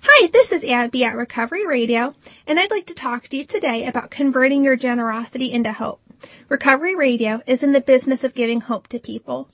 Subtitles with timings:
[0.00, 2.14] Hi, this is Abby at Recovery Radio,
[2.46, 6.00] and I'd like to talk to you today about converting your generosity into hope.
[6.48, 9.48] Recovery Radio is in the business of giving hope to people.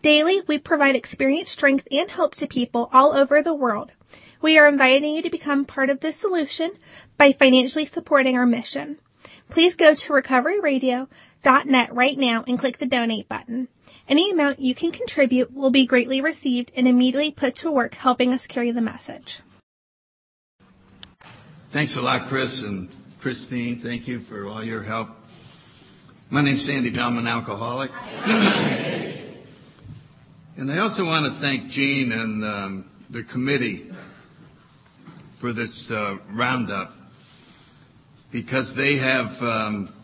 [0.00, 3.92] Daily, we provide experience, strength, and hope to people all over the world.
[4.40, 6.72] We are inviting you to become part of this solution
[7.18, 9.00] by financially supporting our mission.
[9.50, 13.68] Please go to recoveryradio.net right now and click the donate button.
[14.08, 18.32] Any amount you can contribute will be greatly received and immediately put to work helping
[18.32, 19.40] us carry the message.
[21.70, 22.88] Thanks a lot, Chris and
[23.20, 23.78] Christine.
[23.78, 25.10] Thank you for all your help.
[26.28, 27.06] My name's Sandy Bell.
[27.06, 27.92] I'm an alcoholic.
[30.56, 33.88] and I also want to thank Gene and um, the committee
[35.38, 36.92] for this uh, roundup
[38.32, 39.94] because they have um,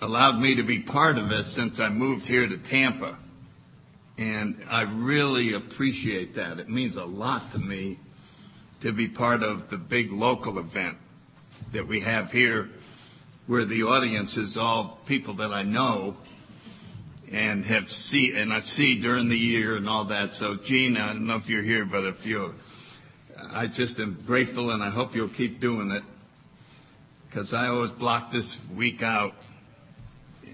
[0.00, 3.16] allowed me to be part of it since I moved here to Tampa.
[4.18, 6.58] And I really appreciate that.
[6.58, 8.00] It means a lot to me
[8.82, 10.98] to be part of the big local event
[11.70, 12.68] that we have here
[13.46, 16.16] where the audience is all people that I know
[17.30, 20.34] and have see and I see during the year and all that.
[20.34, 22.54] So Gene, I don't know if you're here, but if you're,
[23.52, 26.02] I just am grateful and I hope you'll keep doing it
[27.30, 29.34] because I always block this week out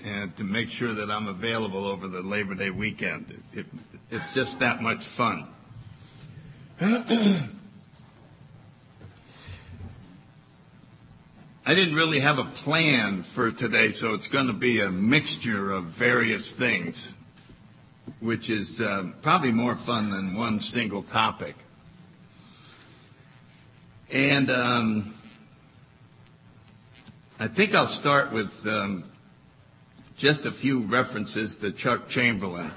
[0.04, 3.42] and to make sure that I'm available over the Labor Day weekend.
[3.54, 3.66] It, it,
[4.10, 5.48] it's just that much fun.
[11.68, 15.70] I didn't really have a plan for today, so it's going to be a mixture
[15.70, 17.12] of various things,
[18.20, 21.54] which is uh, probably more fun than one single topic.
[24.10, 25.14] And um,
[27.38, 29.04] I think I'll start with um,
[30.16, 32.70] just a few references to Chuck Chamberlain.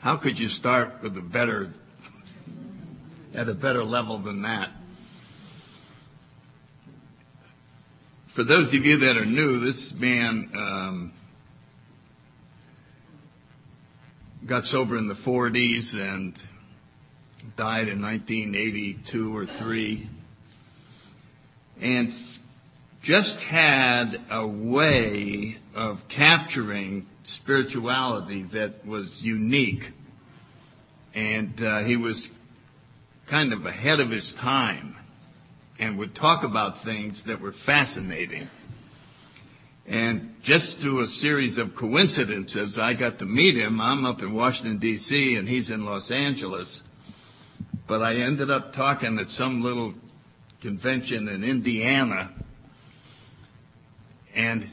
[0.00, 1.72] How could you start with a better,
[3.32, 4.70] at a better level than that?
[8.32, 11.12] For those of you that are new, this man um,
[14.46, 16.34] got sober in the 40s and
[17.56, 20.08] died in 1982 or 3
[21.82, 22.18] and
[23.02, 29.92] just had a way of capturing spirituality that was unique.
[31.14, 32.30] And uh, he was
[33.26, 34.96] kind of ahead of his time
[35.82, 38.46] and would talk about things that were fascinating.
[39.84, 43.80] And just through a series of coincidences, I got to meet him.
[43.80, 46.84] I'm up in Washington, D.C., and he's in Los Angeles.
[47.88, 49.94] But I ended up talking at some little
[50.60, 52.30] convention in Indiana.
[54.36, 54.64] And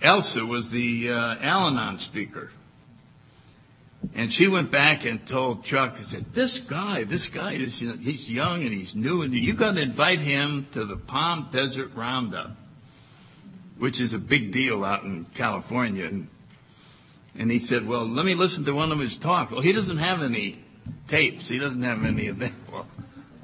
[0.00, 2.50] Elsa was the uh, Al Anon speaker.
[4.14, 7.96] And she went back and told Chuck, said, this guy, this guy is, you know,
[7.96, 11.90] he's young and he's new and you've got to invite him to the Palm Desert
[11.94, 12.56] Roundup,
[13.78, 16.04] which is a big deal out in California.
[16.04, 16.28] And,
[17.38, 19.52] and he said, well, let me listen to one of his talks.
[19.52, 20.58] Well, he doesn't have any
[21.08, 21.48] tapes.
[21.48, 22.52] He doesn't have any of that.
[22.70, 22.86] Well,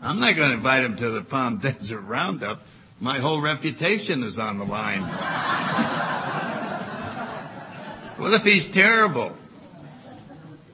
[0.01, 2.63] I'm not going to invite him to the Palm Desert Roundup.
[3.01, 5.03] My whole reputation is on the line.
[8.17, 9.37] what if he's terrible?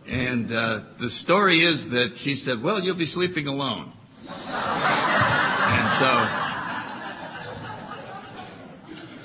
[0.08, 3.92] And uh, the story is that she said, Well, you'll be sleeping alone.
[4.26, 6.28] and so,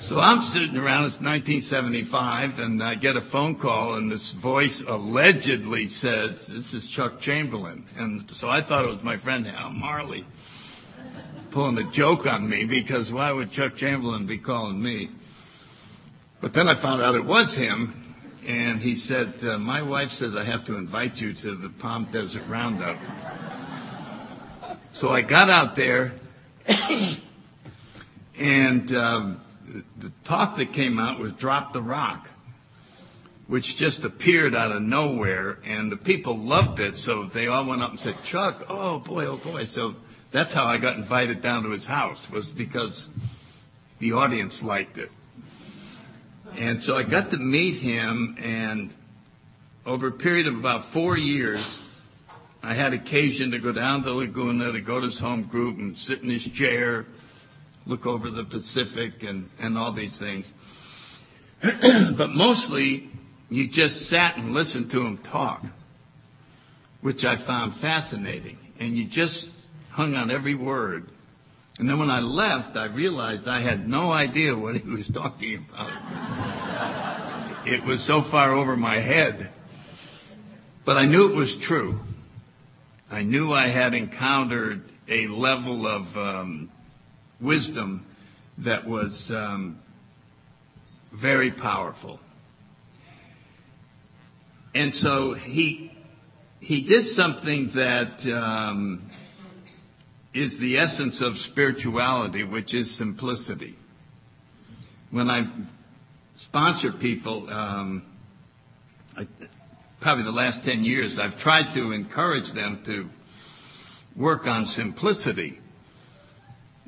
[0.02, 4.82] so I'm sitting around, it's 1975, and I get a phone call, and this voice
[4.82, 7.86] allegedly says, This is Chuck Chamberlain.
[7.96, 10.26] And so I thought it was my friend Al Marley
[11.50, 15.08] pulling a joke on me because why would Chuck Chamberlain be calling me?
[16.42, 18.03] But then I found out it was him,
[18.46, 22.06] and he said, uh, My wife says I have to invite you to the Palm
[22.10, 22.96] Desert Roundup.
[24.92, 26.12] so I got out there,
[28.38, 29.40] and um,
[29.98, 32.28] the talk that came out was Drop the Rock,
[33.46, 37.82] which just appeared out of nowhere, and the people loved it, so they all went
[37.82, 39.64] up and said, Chuck, oh boy, oh boy.
[39.64, 39.96] So
[40.30, 43.08] that's how I got invited down to his house, was because
[43.98, 45.10] the audience liked it.
[46.56, 48.94] And so I got to meet him, and
[49.84, 51.82] over a period of about four years,
[52.62, 55.98] I had occasion to go down to Laguna to go to his home group and
[55.98, 57.06] sit in his chair,
[57.86, 60.52] look over the Pacific, and, and all these things.
[61.60, 63.10] but mostly,
[63.50, 65.64] you just sat and listened to him talk,
[67.00, 68.58] which I found fascinating.
[68.78, 71.08] And you just hung on every word.
[71.78, 75.66] And then when I left, I realized I had no idea what he was talking
[75.68, 75.90] about.
[77.66, 79.50] it was so far over my head.
[80.84, 82.00] But I knew it was true.
[83.10, 86.70] I knew I had encountered a level of um,
[87.40, 88.06] wisdom
[88.58, 89.78] that was um,
[91.12, 92.20] very powerful.
[94.74, 95.92] And so he
[96.60, 99.02] he did something that um,
[100.34, 103.76] is the essence of spirituality, which is simplicity.
[105.10, 105.46] When I
[106.34, 108.04] sponsor people, um,
[109.16, 109.28] I,
[110.00, 113.08] probably the last 10 years, I've tried to encourage them to
[114.16, 115.60] work on simplicity.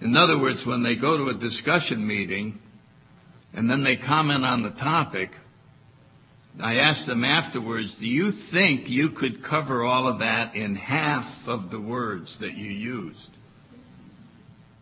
[0.01, 2.59] In other words, when they go to a discussion meeting
[3.55, 5.37] and then they comment on the topic,
[6.61, 11.47] I ask them afterwards, do you think you could cover all of that in half
[11.49, 13.36] of the words that you used?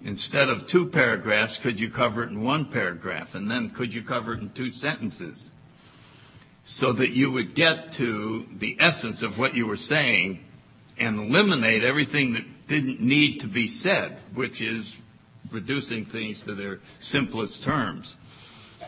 [0.04, 3.34] Instead of two paragraphs, could you cover it in one paragraph?
[3.34, 5.50] And then could you cover it in two sentences?
[6.62, 10.44] So that you would get to the essence of what you were saying
[10.98, 14.98] and eliminate everything that didn't need to be said, which is
[15.50, 18.16] reducing things to their simplest terms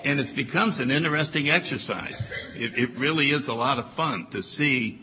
[0.05, 2.33] and it becomes an interesting exercise.
[2.55, 5.01] It, really is a lot of fun to see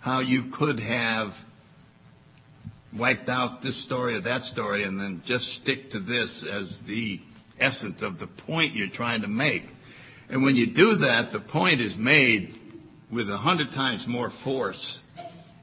[0.00, 1.44] how you could have
[2.92, 7.20] wiped out this story or that story and then just stick to this as the
[7.58, 9.68] essence of the point you're trying to make.
[10.28, 12.58] And when you do that, the point is made
[13.10, 15.02] with a hundred times more force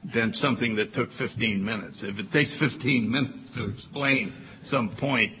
[0.04, 2.02] than something that took 15 minutes.
[2.02, 4.32] If it takes 15 minutes to explain
[4.62, 5.34] some point,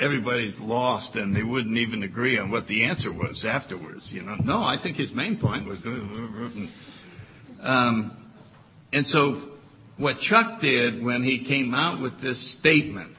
[0.00, 4.12] everybody's lost and they wouldn't even agree on what the answer was afterwards.
[4.12, 5.84] You know, no, I think his main point was.
[5.84, 6.48] Uh, uh,
[7.62, 8.16] uh, um,
[8.92, 9.40] and so,
[9.98, 13.16] what Chuck did when he came out with this statement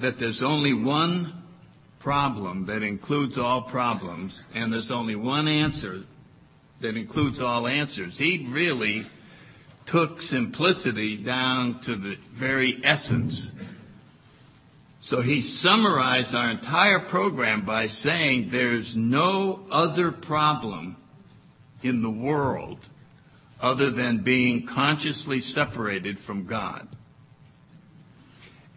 [0.00, 1.32] that there's only one
[2.00, 6.02] problem that includes all problems, and there's only one answer
[6.80, 9.06] that includes all answers, he really
[9.86, 13.52] took simplicity down to the very essence.
[15.00, 20.96] So he summarized our entire program by saying there's no other problem
[21.82, 22.80] in the world
[23.64, 26.86] other than being consciously separated from God.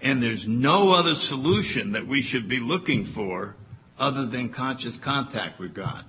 [0.01, 3.57] And there's no other solution that we should be looking for
[3.99, 6.05] other than conscious contact with God.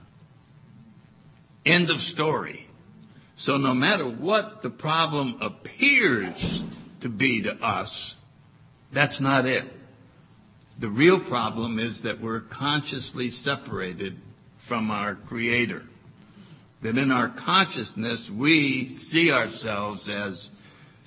[1.67, 2.69] End of story.
[3.35, 6.63] So no matter what the problem appears
[7.01, 8.15] to be to us,
[8.93, 9.65] that's not it.
[10.79, 14.21] The real problem is that we're consciously separated
[14.57, 15.83] from our Creator.
[16.83, 20.51] That in our consciousness we see ourselves as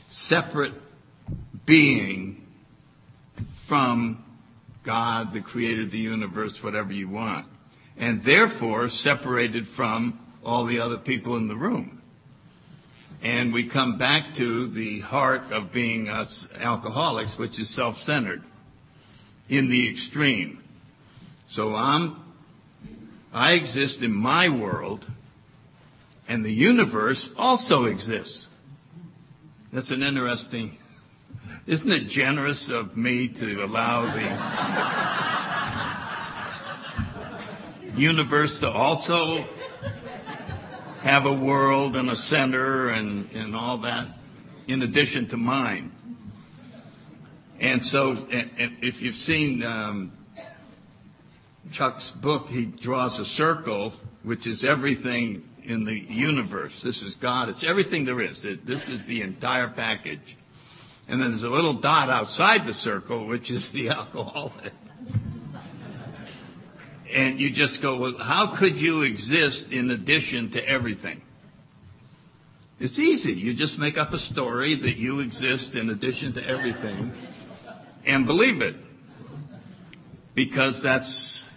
[0.09, 0.73] separate
[1.65, 2.45] being
[3.55, 4.23] from
[4.83, 7.45] God, the creator of the universe, whatever you want.
[7.97, 12.01] And therefore separated from all the other people in the room.
[13.23, 18.41] And we come back to the heart of being us alcoholics, which is self-centered
[19.47, 20.63] in the extreme.
[21.47, 22.15] So I'm,
[23.31, 25.05] I exist in my world,
[26.31, 28.47] and the universe also exists.
[29.73, 30.77] That's an interesting,
[31.67, 34.21] isn't it generous of me to allow the
[37.99, 39.43] universe to also
[41.01, 44.07] have a world and a center and, and all that
[44.69, 45.91] in addition to mine?
[47.59, 50.13] And so, if you've seen um,
[51.73, 53.91] Chuck's book, he draws a circle,
[54.23, 56.81] which is everything in the universe.
[56.81, 57.49] This is God.
[57.49, 58.45] It's everything there is.
[58.45, 60.37] It, this is the entire package.
[61.07, 64.73] And then there's a little dot outside the circle, which is the alcoholic.
[67.13, 71.21] and you just go, well, how could you exist in addition to everything?
[72.79, 73.33] It's easy.
[73.33, 77.11] You just make up a story that you exist in addition to everything
[78.05, 78.75] and believe it.
[80.33, 81.49] Because that's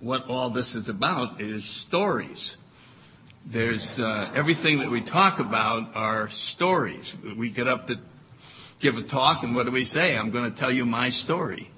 [0.00, 2.58] what all this is about is stories.
[3.46, 7.14] There's uh, everything that we talk about are stories.
[7.36, 7.98] We get up to
[8.80, 10.16] give a talk and what do we say?
[10.16, 11.70] I'm going to tell you my story.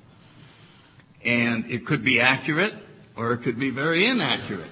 [1.25, 2.75] And it could be accurate
[3.17, 4.71] or it could be very inaccurate.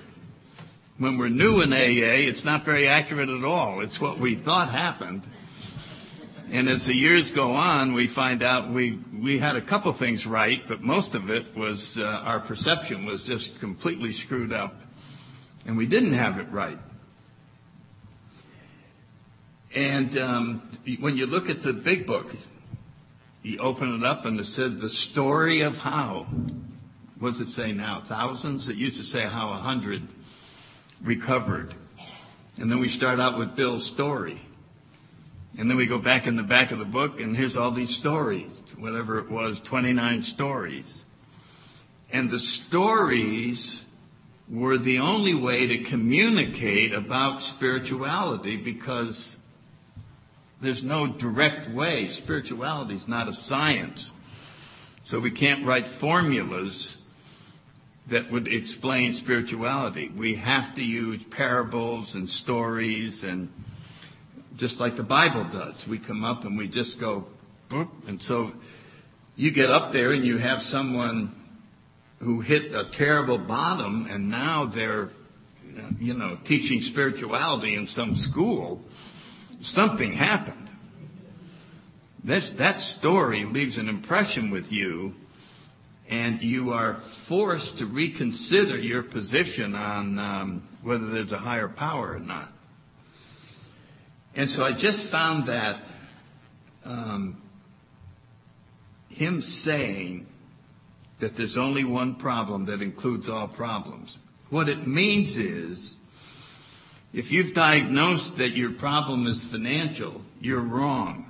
[0.99, 3.81] When we're new in AA, it's not very accurate at all.
[3.81, 5.23] It's what we thought happened
[6.51, 10.27] and as the years go on, we find out we, we had a couple things
[10.27, 14.81] right, but most of it was uh, our perception was just completely screwed up,
[15.67, 16.79] and we didn't have it right.
[19.75, 20.71] And um,
[21.01, 22.35] when you look at the big book,
[23.43, 26.27] you open it up and it said the story of how.
[27.19, 28.03] What does it say now?
[28.05, 28.69] Thousands?
[28.69, 30.07] It used to say how a hundred
[31.03, 31.75] recovered.
[32.59, 34.41] And then we start out with Bill's story.
[35.59, 37.95] And then we go back in the back of the book, and here's all these
[37.95, 41.05] stories, whatever it was, 29 stories.
[42.13, 43.85] And the stories
[44.49, 49.39] were the only way to communicate about spirituality because
[50.61, 52.09] there's no direct way.
[52.09, 54.13] Spirituality is not a science.
[55.03, 56.99] So we can't write formulas
[58.09, 60.09] that would explain spirituality.
[60.09, 63.53] We have to use parables and stories and
[64.57, 65.87] just like the Bible does.
[65.87, 67.27] We come up and we just go,
[67.69, 67.89] boop.
[68.07, 68.53] And so
[69.35, 71.35] you get up there and you have someone
[72.21, 75.11] who hit a terrible bottom and now they're,
[76.01, 78.83] you know, teaching spirituality in some school.
[79.67, 80.71] Something happened.
[82.23, 85.17] This, that story leaves an impression with you
[86.09, 92.13] and you are forced to reconsider your position on um, whether there's a higher power
[92.13, 92.53] or not.
[94.37, 95.81] And so I just found that
[96.85, 97.43] um,
[99.09, 100.29] him saying
[101.19, 104.21] that there's only one problem that includes all problems.
[104.49, 105.97] What it means is,
[107.13, 111.27] if you've diagnosed that your problem is financial, you're wrong.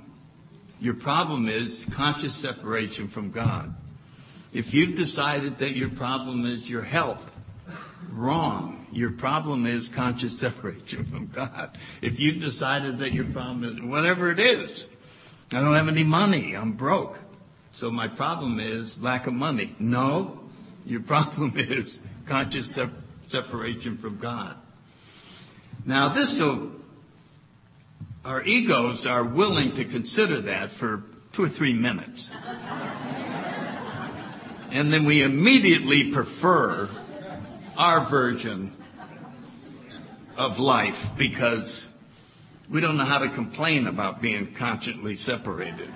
[0.79, 3.73] Your problem is conscious separation from God.
[4.53, 7.31] If you've decided that your problem is your health,
[8.11, 8.85] wrong.
[8.91, 11.77] Your problem is conscious separation from God.
[12.01, 14.89] If you've decided that your problem is whatever it is,
[15.51, 17.19] I don't have any money, I'm broke.
[17.71, 19.75] So my problem is lack of money.
[19.79, 20.39] No,
[20.85, 22.91] your problem is conscious sep-
[23.27, 24.55] separation from God.
[25.87, 26.41] Now this
[28.25, 32.33] our egos are willing to consider that for two or three minutes.
[34.69, 36.89] and then we immediately prefer
[37.77, 38.75] our version
[40.35, 41.87] of life because
[42.69, 45.87] we don't know how to complain about being consciously separated.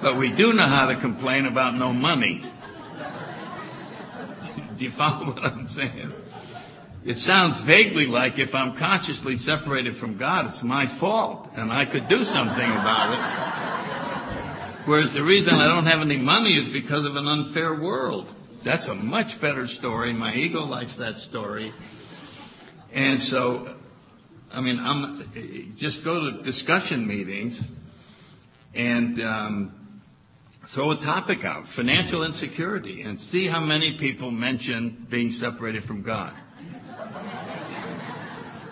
[0.00, 2.44] But we do know how to complain about no money.
[4.76, 6.12] do you follow what I'm saying?
[7.04, 11.84] It sounds vaguely like if I'm consciously separated from God, it's my fault and I
[11.84, 13.68] could do something about it.
[14.84, 18.32] Whereas the reason I don't have any money is because of an unfair world.
[18.64, 20.12] That's a much better story.
[20.12, 21.72] My ego likes that story.
[22.92, 23.74] And so,
[24.52, 25.30] I mean, I'm
[25.76, 27.62] just go to discussion meetings
[28.74, 30.00] and um,
[30.64, 36.02] throw a topic out, financial insecurity, and see how many people mention being separated from
[36.02, 36.34] God.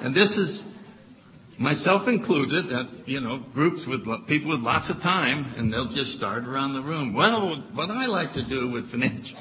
[0.07, 0.65] And this is
[1.59, 6.13] myself included, uh, you know, groups with people with lots of time, and they'll just
[6.13, 7.13] start around the room.
[7.13, 9.37] Well, what I like to do with financial,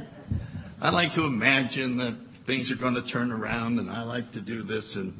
[0.80, 4.40] I like to imagine that things are going to turn around, and I like to
[4.40, 5.14] do this, and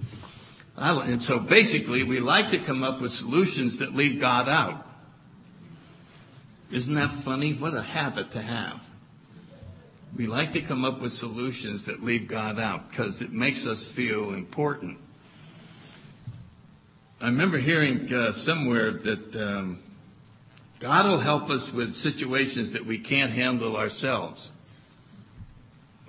[0.79, 4.87] I, and so basically, we like to come up with solutions that leave God out.
[6.71, 7.53] Isn't that funny?
[7.55, 8.89] What a habit to have.
[10.17, 13.87] We like to come up with solutions that leave God out because it makes us
[13.87, 14.99] feel important.
[17.21, 19.79] I remember hearing uh, somewhere that um,
[20.81, 24.51] God will help us with situations that we can't handle ourselves.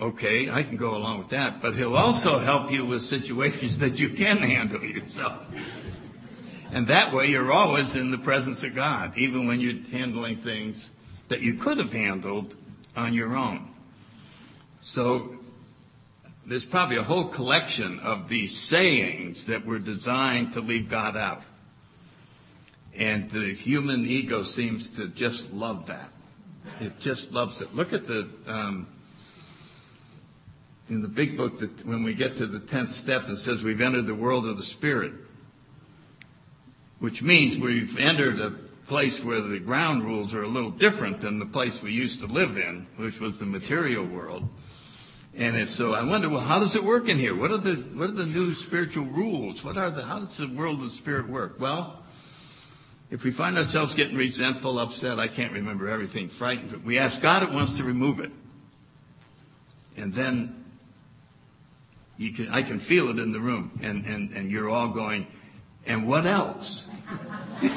[0.01, 3.99] Okay, I can go along with that, but He'll also help you with situations that
[3.99, 5.45] you can handle yourself.
[6.73, 10.89] And that way you're always in the presence of God, even when you're handling things
[11.29, 12.55] that you could have handled
[12.97, 13.72] on your own.
[14.83, 15.37] So
[16.45, 21.41] there's probably a whole collection of these sayings that were designed to leave God out.
[22.93, 26.09] And the human ego seems to just love that.
[26.81, 27.73] It just loves it.
[27.73, 28.87] Look at the, um,
[30.89, 33.79] in the big book that when we get to the 10th step, it says we've
[33.79, 35.13] entered the world of the spirit,
[36.99, 38.51] which means we've entered a
[38.85, 42.27] place where the ground rules are a little different than the place we used to
[42.27, 44.45] live in, which was the material world.
[45.35, 47.35] And it's so I wonder, well, how does it work in here?
[47.35, 49.63] What are the what are the new spiritual rules?
[49.63, 51.59] What are the how does the world of the spirit work?
[51.59, 52.03] Well,
[53.09, 57.19] if we find ourselves getting resentful, upset, I can't remember everything, frightened, but we ask
[57.21, 58.31] God at once to remove it.
[59.97, 60.65] And then
[62.17, 63.79] you can I can feel it in the room.
[63.81, 65.25] And and, and you're all going,
[65.87, 66.85] and what else?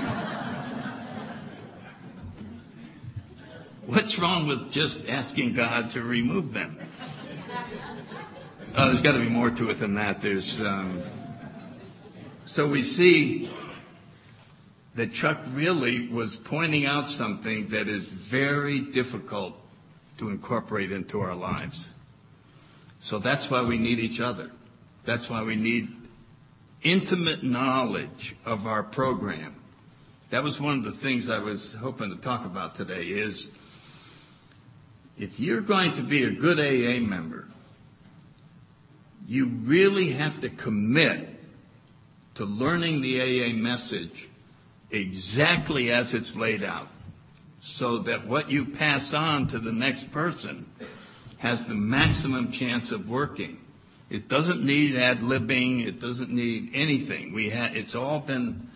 [3.87, 6.77] What's wrong with just asking God to remove them?
[8.79, 10.21] Oh, there's got to be more to it than that.
[10.21, 11.03] There's um,
[12.45, 13.51] so we see
[14.95, 19.55] that Chuck really was pointing out something that is very difficult
[20.19, 21.95] to incorporate into our lives.
[23.01, 24.51] So that's why we need each other.
[25.05, 25.89] That's why we need
[26.83, 29.57] intimate knowledge of our program.
[30.31, 33.51] That was one of the things I was hoping to talk about today is
[35.19, 37.47] if you're going to be a good AA member,
[39.27, 41.29] you really have to commit
[42.35, 44.29] to learning the AA message
[44.91, 46.89] exactly as it's laid out
[47.61, 50.67] so that what you pass on to the next person
[51.39, 53.59] has the maximum chance of working.
[54.09, 55.85] It doesn't need ad libbing.
[55.87, 57.33] It doesn't need anything.
[57.33, 58.71] We ha- it's all been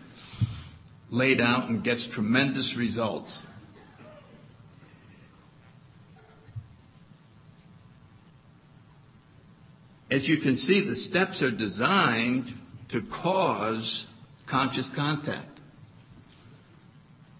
[1.09, 3.41] laid out and gets tremendous results.
[10.11, 12.53] As you can see, the steps are designed
[12.89, 14.07] to cause
[14.45, 15.61] conscious contact.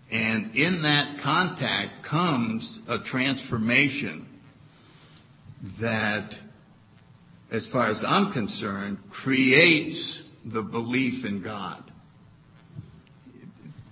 [0.10, 4.26] And in that contact comes a transformation
[5.80, 6.40] that,
[7.52, 11.84] as far as I'm concerned, creates the belief in God.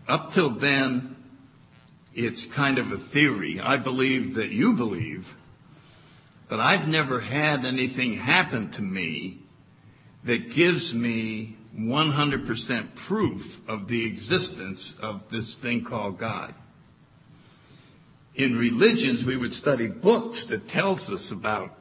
[0.07, 1.17] Up till then,
[2.15, 3.59] it's kind of a theory.
[3.59, 5.35] I believe that you believe,
[6.49, 9.37] but I've never had anything happen to me
[10.23, 16.53] that gives me 100% proof of the existence of this thing called God.
[18.35, 21.75] In religions, we would study books that tells us about,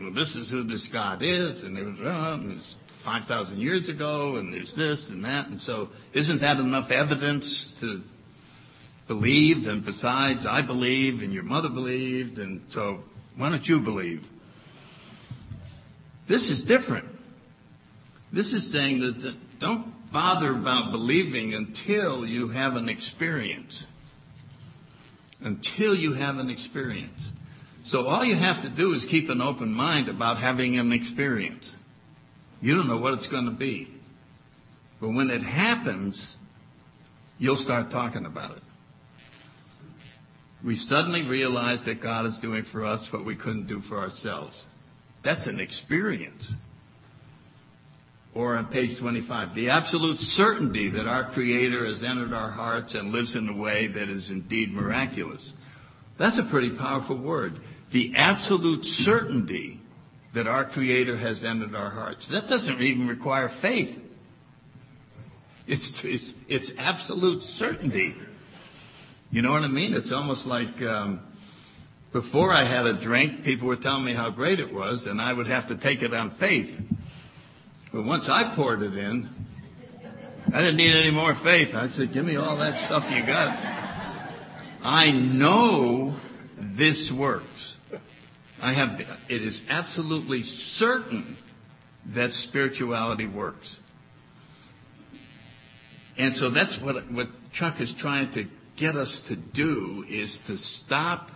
[0.00, 4.36] well, this is who this God is, and it was, and it's 5,000 years ago,
[4.36, 8.02] and there's this and that, and so isn't that enough evidence to
[9.06, 9.68] believe?
[9.68, 13.04] And besides, I believe, and your mother believed, and so
[13.36, 14.28] why don't you believe?
[16.26, 17.08] This is different.
[18.32, 23.88] This is saying that don't bother about believing until you have an experience.
[25.42, 27.32] Until you have an experience.
[27.84, 31.76] So all you have to do is keep an open mind about having an experience.
[32.62, 33.88] You don't know what it's going to be.
[35.00, 36.36] But when it happens,
[37.38, 38.62] you'll start talking about it.
[40.64, 44.68] We suddenly realize that God is doing for us what we couldn't do for ourselves.
[45.22, 46.56] That's an experience
[48.34, 53.12] or on page 25, the absolute certainty that our Creator has entered our hearts and
[53.12, 55.54] lives in a way that is indeed miraculous.
[56.18, 57.60] That's a pretty powerful word.
[57.92, 59.80] The absolute certainty
[60.32, 62.26] that our Creator has entered our hearts.
[62.28, 64.00] That doesn't even require faith.
[65.68, 68.16] It's, it's, it's absolute certainty.
[69.34, 69.94] You know what I mean?
[69.94, 71.20] It's almost like um,
[72.12, 75.32] before I had a drink, people were telling me how great it was, and I
[75.32, 76.80] would have to take it on faith.
[77.92, 79.28] But once I poured it in,
[80.52, 81.74] I didn't need any more faith.
[81.74, 83.58] I said, give me all that stuff you got.
[84.84, 86.14] I know
[86.56, 87.76] this works.
[88.62, 91.36] I have, it is absolutely certain
[92.06, 93.80] that spirituality works.
[96.16, 100.56] And so that's what, what Chuck is trying to get us to do is to
[100.56, 101.30] stop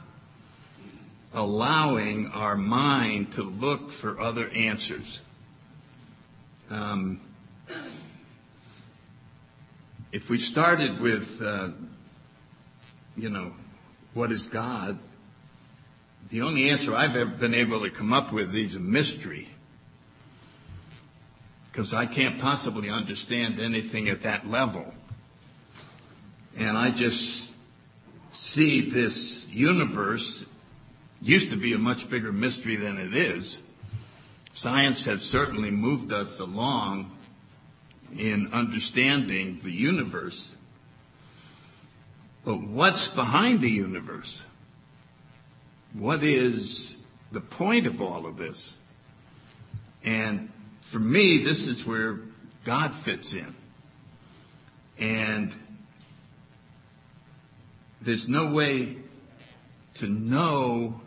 [1.32, 5.22] allowing our mind to look for other answers.
[6.70, 7.20] Um,
[10.10, 11.70] if we started with, uh,
[13.16, 13.52] you know,
[14.14, 14.98] what is God?
[16.30, 19.48] The only answer I've ever been able to come up with is a mystery.
[21.70, 24.92] Because I can't possibly understand anything at that level.
[26.58, 27.54] And I just
[28.32, 30.44] see this universe
[31.22, 33.62] used to be a much bigger mystery than it is.
[34.52, 37.12] Science has certainly moved us along
[38.16, 40.56] in understanding the universe.
[42.44, 44.46] But what's behind the universe?
[45.92, 46.96] What is
[47.30, 48.78] the point of all of this?
[50.02, 52.18] And for me, this is where
[52.64, 53.54] God fits in.
[54.98, 55.54] And
[58.00, 58.96] there's no way
[59.94, 61.00] to know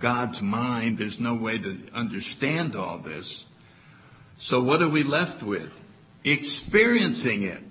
[0.00, 0.98] God's mind.
[0.98, 3.46] There's no way to understand all this.
[4.38, 5.80] So what are we left with?
[6.24, 7.62] Experiencing it.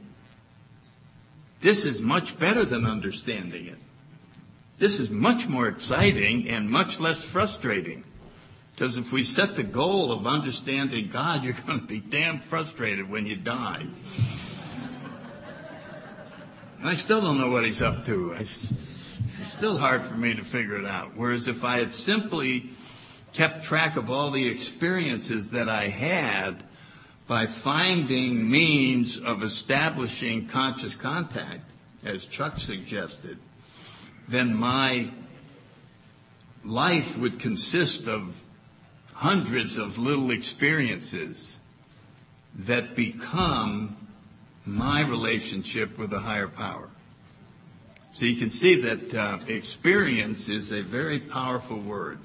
[1.62, 3.78] This is much better than understanding it.
[4.80, 8.04] This is much more exciting and much less frustrating.
[8.74, 13.10] Because if we set the goal of understanding God, you're going to be damn frustrated
[13.10, 13.86] when you die.
[16.86, 18.34] I still don't know what he's up to.
[18.34, 18.76] It's
[19.46, 21.15] still hard for me to figure it out.
[21.15, 22.72] Whereas if I had simply
[23.32, 26.62] kept track of all the experiences that I had
[27.26, 31.72] by finding means of establishing conscious contact,
[32.04, 33.38] as Chuck suggested,
[34.28, 35.10] then my
[36.65, 38.43] life would consist of
[39.13, 41.60] hundreds of little experiences
[42.54, 43.96] that become
[44.65, 46.89] my relationship with a higher power.
[48.13, 52.19] So you can see that uh, experience is a very powerful word.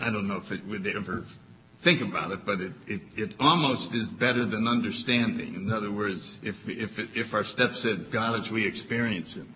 [0.00, 1.24] I don't know if it would ever
[1.80, 5.54] think about it, but it, it, it almost is better than understanding.
[5.54, 9.52] In other words, if, if, if our step said God as we experience Him,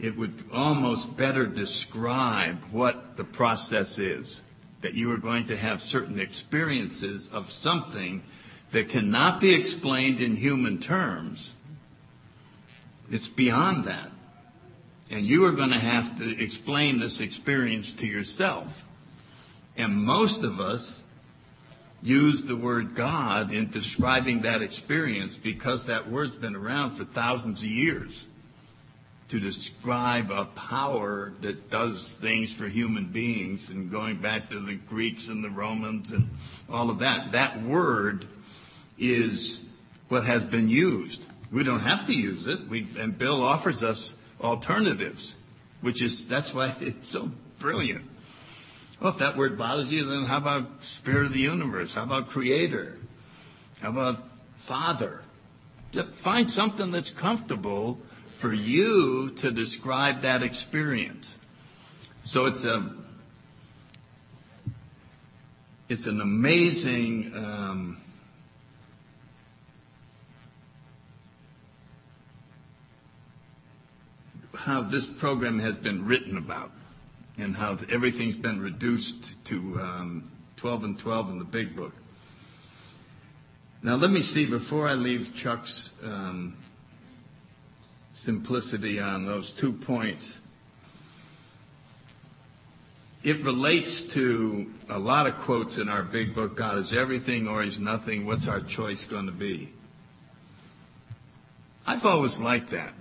[0.00, 4.42] it would almost better describe what the process is.
[4.82, 8.22] That you are going to have certain experiences of something
[8.72, 11.54] that cannot be explained in human terms.
[13.10, 14.10] It's beyond that.
[15.10, 18.84] And you are going to have to explain this experience to yourself.
[19.76, 21.04] And most of us
[22.02, 27.62] use the word God in describing that experience because that word's been around for thousands
[27.62, 28.26] of years
[29.28, 34.74] to describe a power that does things for human beings and going back to the
[34.74, 36.30] Greeks and the Romans and
[36.70, 37.32] all of that.
[37.32, 38.26] That word
[38.98, 39.64] is
[40.08, 41.26] what has been used.
[41.50, 42.68] We don't have to use it.
[42.68, 45.36] We, and Bill offers us alternatives,
[45.80, 48.04] which is, that's why it's so brilliant.
[49.00, 51.94] Well, if that word bothers you, then how about spirit of the universe?
[51.94, 52.96] How about creator?
[53.82, 54.22] How about
[54.56, 55.22] father?
[56.12, 58.00] Find something that's comfortable
[58.36, 61.38] for you to describe that experience.
[62.24, 62.92] So it's a,
[65.88, 67.98] it's an amazing, um,
[74.54, 76.72] how this program has been written about
[77.38, 81.94] and how everything's been reduced to um, 12 and 12 in the big book.
[83.82, 86.56] Now, let me see, before I leave Chuck's um,
[88.16, 90.40] simplicity on those two points.
[93.22, 97.62] It relates to a lot of quotes in our big book God is everything or
[97.62, 98.24] He's nothing.
[98.24, 99.70] What's our choice going to be?
[101.86, 102.94] I've always liked that.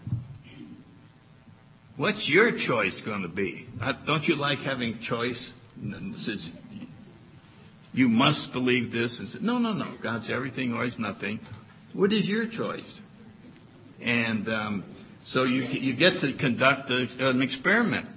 [1.96, 3.68] What's your choice going to be?
[3.82, 5.54] Uh, don't you like having choice?
[6.18, 6.52] Says,
[7.94, 9.22] you must believe this.
[9.22, 9.88] And says, no, no, no.
[10.02, 11.40] God's everything or He's nothing.
[11.94, 13.02] What is your choice?
[14.02, 14.84] And um,
[15.26, 18.08] so you, you get to conduct an experiment.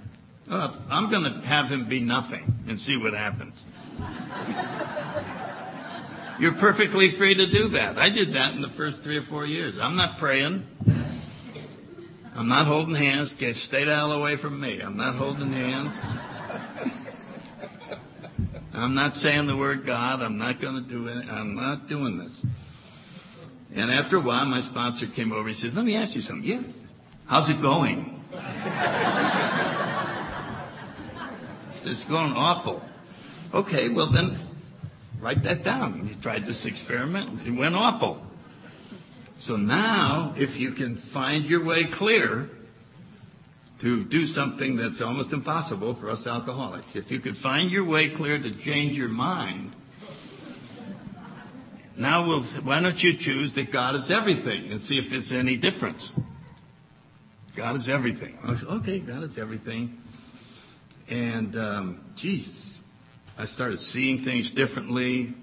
[0.49, 3.65] Uh, I'm going to have him be nothing and see what happens.
[6.39, 7.97] You're perfectly free to do that.
[7.97, 9.79] I did that in the first three or four years.
[9.79, 10.65] I'm not praying.
[12.35, 13.35] I'm not holding hands.
[13.35, 14.79] Get stay the hell away from me.
[14.79, 15.99] I'm not holding hands.
[18.73, 20.21] I'm not saying the word God.
[20.21, 21.27] I'm not going to do it.
[21.27, 22.45] I'm not doing this.
[23.73, 26.47] And after a while, my sponsor came over and said, "Let me ask you something."
[26.47, 26.78] Yes.
[27.29, 28.23] How's it going?
[31.85, 32.83] it's going awful.
[33.53, 34.39] Okay, well then
[35.21, 36.07] write that down.
[36.09, 38.25] You tried this experiment, it went awful.
[39.37, 42.49] So now, if you can find your way clear
[43.81, 48.09] to do something that's almost impossible for us alcoholics, if you could find your way
[48.09, 49.75] clear to change your mind,
[51.95, 55.57] now we'll, why don't you choose that God is everything and see if it's any
[55.57, 56.15] difference?
[57.59, 58.37] God is everything.
[58.47, 60.01] I said, okay, God is everything.
[61.09, 62.79] And, um, geez,
[63.37, 65.33] I started seeing things differently.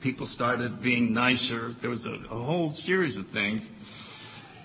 [0.00, 1.74] People started being nicer.
[1.80, 3.68] There was a, a whole series of things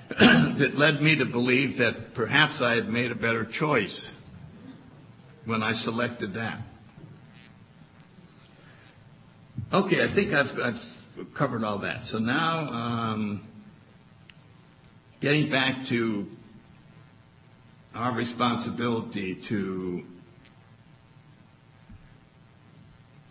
[0.19, 4.13] that led me to believe that perhaps I had made a better choice
[5.45, 6.61] when I selected that.
[9.73, 12.05] Okay, I think I've, I've covered all that.
[12.05, 13.47] So now, um,
[15.21, 16.29] getting back to
[17.95, 20.05] our responsibility to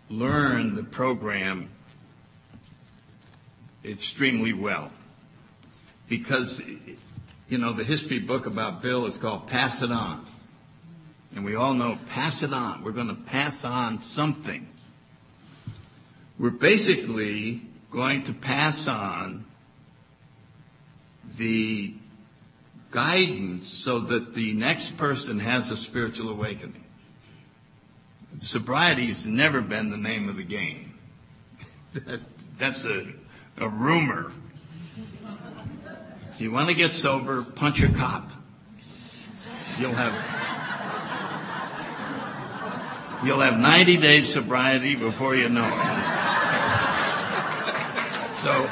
[0.09, 1.69] learn the program
[3.85, 4.91] extremely well.
[6.07, 6.61] Because,
[7.47, 10.25] you know, the history book about Bill is called Pass It On.
[11.35, 12.83] And we all know, pass it on.
[12.83, 14.67] We're going to pass on something.
[16.39, 19.45] We're basically going to pass on
[21.37, 21.93] the
[22.91, 26.83] guidance so that the next person has a spiritual awakening.
[28.39, 30.97] Sobriety has never been the name of the game.
[31.93, 32.21] that,
[32.57, 33.07] that's a,
[33.57, 34.31] a rumor.
[36.31, 38.31] If you want to get sober, punch a cop.
[39.77, 40.13] You'll have
[43.23, 46.19] you'll have 90 days sobriety before you know it.
[48.39, 48.69] So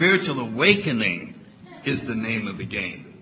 [0.00, 1.38] Spiritual awakening
[1.84, 3.18] is the name of the game.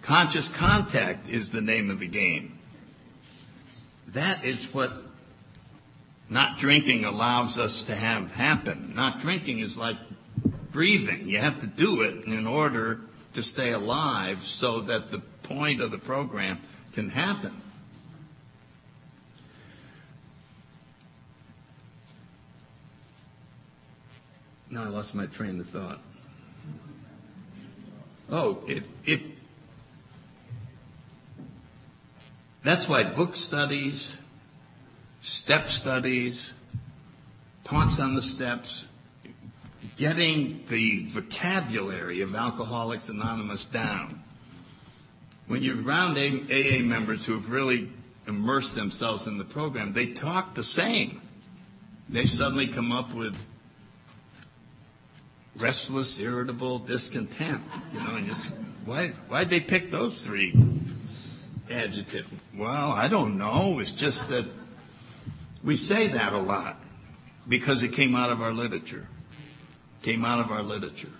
[0.00, 2.58] Conscious contact is the name of the game.
[4.08, 4.90] That is what
[6.30, 8.94] not drinking allows us to have happen.
[8.96, 9.98] Not drinking is like
[10.72, 11.28] breathing.
[11.28, 13.00] You have to do it in order
[13.34, 16.58] to stay alive so that the point of the program
[16.94, 17.52] can happen.
[24.76, 26.00] No, I lost my train of thought.
[28.30, 29.22] Oh, it, it,
[32.62, 34.20] that's why book studies,
[35.22, 36.52] step studies,
[37.64, 38.88] talks on the steps,
[39.96, 44.22] getting the vocabulary of Alcoholics Anonymous down.
[45.46, 47.88] When you're around AA members who have really
[48.28, 51.22] immersed themselves in the program, they talk the same.
[52.10, 53.42] They suddenly come up with
[55.58, 57.62] restless, irritable, discontent.
[57.92, 58.52] You know, and just
[58.84, 60.54] why why'd they pick those three
[61.70, 62.28] adjectives?
[62.54, 63.78] Well, I don't know.
[63.78, 64.46] It's just that
[65.64, 66.82] we say that a lot
[67.48, 69.08] because it came out of our literature.
[70.02, 71.10] Came out of our literature.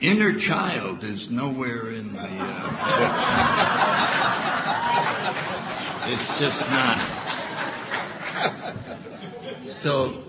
[0.00, 3.28] Inner child is nowhere in the uh.
[6.04, 6.98] It's just not.
[9.68, 10.24] So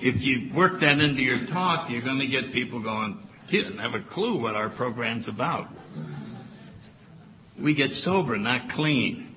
[0.00, 3.78] if you work that into your talk, you're going to get people going, he doesn't
[3.78, 5.68] have a clue what our program's about.
[7.58, 9.34] We get sober, not clean.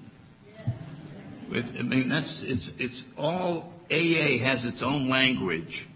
[1.54, 5.88] I mean, that's, it's, it's all, AA has its own language.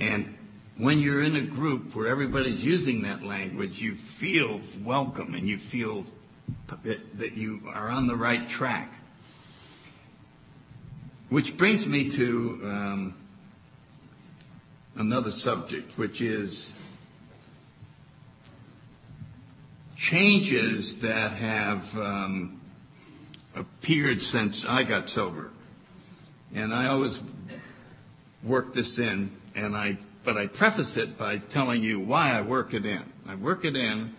[0.00, 0.36] And
[0.78, 5.58] when you're in a group where everybody's using that language, you feel welcome and you
[5.58, 6.04] feel
[6.84, 8.92] that you are on the right track.
[11.28, 13.14] Which brings me to um,
[14.98, 16.72] another subject, which is
[19.96, 22.60] changes that have um,
[23.54, 25.50] appeared since I got sober.
[26.54, 27.20] And I always
[28.42, 32.74] work this in, and I, but I preface it by telling you why I work
[32.74, 33.02] it in.
[33.26, 34.14] I work it in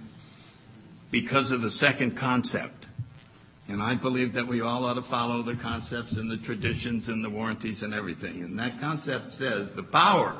[1.12, 2.88] because of the second concept.
[3.68, 7.24] And I believe that we all ought to follow the concepts and the traditions and
[7.24, 8.42] the warranties and everything.
[8.42, 10.36] And that concept says the power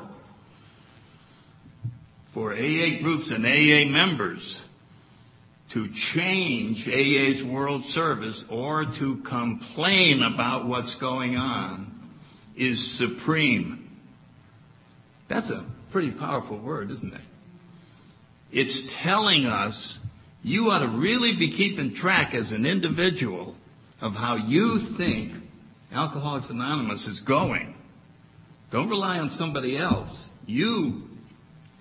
[2.32, 4.68] for AA groups and AA members
[5.70, 11.92] to change AA's world service or to complain about what's going on
[12.56, 13.88] is supreme.
[15.28, 17.20] That's a pretty powerful word, isn't it?
[18.52, 20.00] It's telling us
[20.42, 23.54] you ought to really be keeping track as an individual
[24.00, 25.32] of how you think
[25.92, 27.74] Alcoholics Anonymous is going.
[28.70, 30.30] Don't rely on somebody else.
[30.46, 31.09] You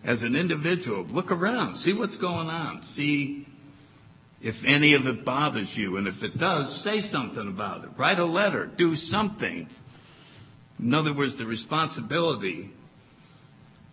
[0.03, 3.45] as an individual, look around, see what's going on, see
[4.41, 7.89] if any of it bothers you, and if it does, say something about it.
[7.97, 9.67] Write a letter, do something.
[10.79, 12.71] In other words, the responsibility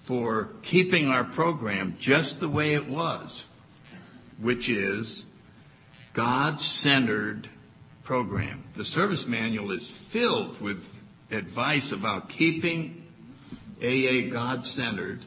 [0.02, 3.44] for keeping our program just the way it was,
[4.38, 5.26] which is
[6.12, 7.48] God-centered
[8.04, 8.62] program.
[8.76, 10.86] The service manual is filled with
[11.32, 13.02] advice about keeping
[13.82, 15.24] AA God-centered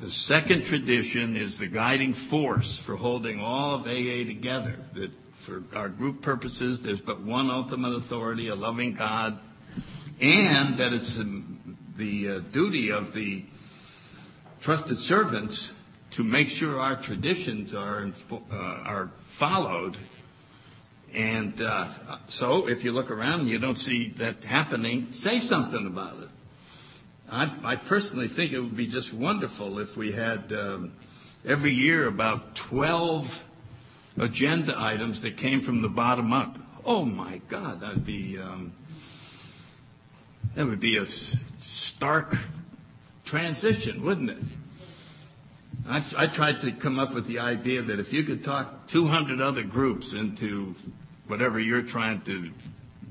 [0.00, 4.76] the second tradition is the guiding force for holding all of AA together.
[4.94, 9.38] That for our group purposes, there's but one ultimate authority, a loving God,
[10.20, 11.18] and that it's
[11.96, 13.44] the uh, duty of the
[14.60, 15.74] trusted servants
[16.12, 19.98] to make sure our traditions are uh, are followed.
[21.12, 21.88] And uh,
[22.26, 26.28] so, if you look around and you don't see that happening, say something about it.
[27.30, 30.92] I, I personally think it would be just wonderful if we had um,
[31.46, 33.44] every year about 12
[34.18, 36.58] agenda items that came from the bottom up.
[36.84, 38.72] Oh my God, that'd be um,
[40.54, 42.36] that would be a stark
[43.24, 44.38] transition, wouldn't it?
[45.88, 49.40] I, I tried to come up with the idea that if you could talk 200
[49.40, 50.74] other groups into
[51.28, 52.50] whatever you're trying to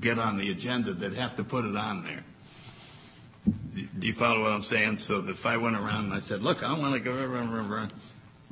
[0.00, 2.24] get on the agenda, they'd have to put it on there.
[3.44, 4.98] Do you follow what I'm saying?
[4.98, 7.88] So if I went around and I said, look, I want to go,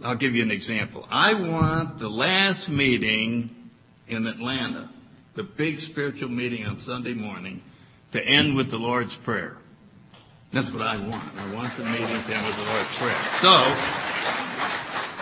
[0.02, 1.06] I'll give you an example.
[1.10, 3.70] I want the last meeting
[4.06, 4.88] in Atlanta,
[5.34, 7.62] the big spiritual meeting on Sunday morning,
[8.12, 9.56] to end with the Lord's Prayer.
[10.52, 11.22] That's what I want.
[11.36, 13.18] I want the meeting to end with the Lord's Prayer.
[13.40, 13.54] So,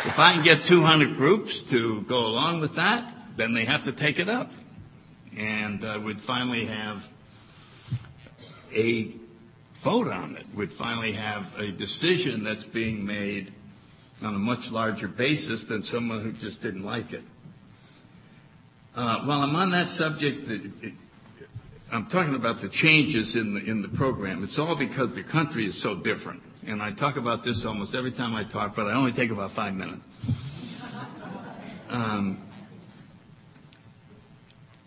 [0.09, 3.93] if I can get 200 groups to go along with that, then they have to
[3.93, 4.53] take it up.
[5.37, 7.09] And uh, we'd finally have
[8.73, 9.13] a
[9.83, 10.47] vote on it.
[10.55, 13.53] We'd finally have a decision that's being made
[14.23, 17.23] on a much larger basis than someone who just didn't like it.
[18.95, 20.49] Uh, while I'm on that subject,
[21.93, 24.43] I'm talking about the changes in the, in the program.
[24.43, 26.43] It's all because the country is so different.
[26.67, 29.51] And I talk about this almost every time I talk, but I only take about
[29.51, 30.01] five minutes.
[31.91, 32.43] Um,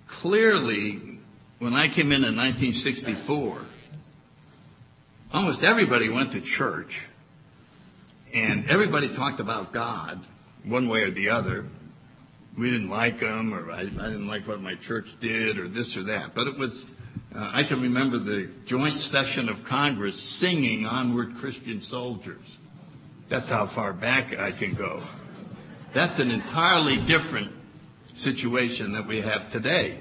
[0.08, 1.20] clearly,
[1.60, 3.62] when I came in in 1964,
[5.34, 7.08] almost everybody went to church
[8.34, 10.20] and everybody talked about God
[10.64, 11.66] one way or the other.
[12.58, 15.96] We didn't like them, or I, I didn't like what my church did, or this
[15.96, 16.34] or that.
[16.34, 16.92] But it was,
[17.34, 22.58] uh, I can remember the joint session of Congress singing Onward Christian Soldiers.
[23.30, 25.02] That's how far back I can go.
[25.94, 27.52] That's an entirely different
[28.14, 30.00] situation that we have today.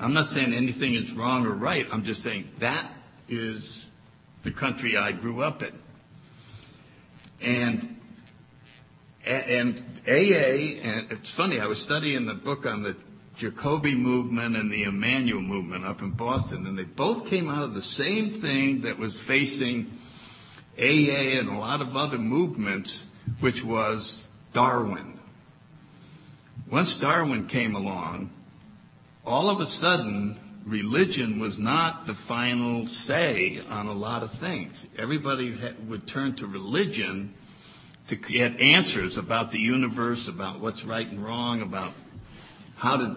[0.00, 1.86] I'm not saying anything is wrong or right.
[1.92, 2.90] I'm just saying that
[3.28, 3.88] is
[4.44, 5.72] the country I grew up in.
[7.40, 8.00] And
[9.26, 12.94] and AA, and it's funny, I was studying the book on the
[13.36, 17.74] Jacoby movement and the Emmanuel movement up in Boston, and they both came out of
[17.74, 19.90] the same thing that was facing
[20.78, 23.06] AA and a lot of other movements,
[23.40, 25.18] which was Darwin.
[26.70, 28.30] Once Darwin came along,
[29.24, 34.86] all of a sudden, religion was not the final say on a lot of things.
[34.96, 37.34] Everybody would turn to religion
[38.08, 41.92] to get answers about the universe, about what's right and wrong, about
[42.76, 43.16] how did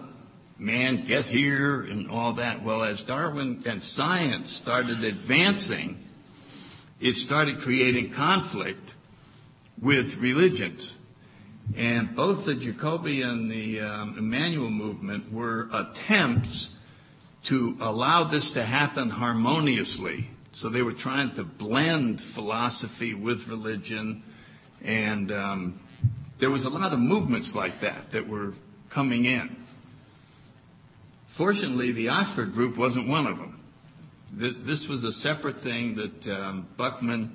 [0.58, 2.62] man get here and all that.
[2.62, 6.04] Well, as Darwin and science started advancing,
[7.00, 8.94] it started creating conflict
[9.80, 10.98] with religions.
[11.76, 16.70] And both the Jacoby and the um, Emmanuel movement were attempts
[17.48, 20.28] to allow this to happen harmoniously.
[20.52, 24.22] So they were trying to blend philosophy with religion
[24.84, 25.80] and um,
[26.38, 28.52] there was a lot of movements like that that were
[28.90, 29.56] coming in.
[31.26, 33.58] Fortunately, the Oxford group wasn't one of them.
[34.30, 37.30] This was a separate thing that um, Buchman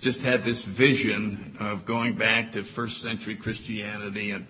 [0.00, 4.48] just had this vision of going back to first century Christianity and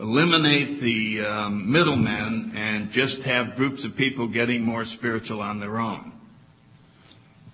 [0.00, 5.78] eliminate the um, middlemen and just have groups of people getting more spiritual on their
[5.78, 6.12] own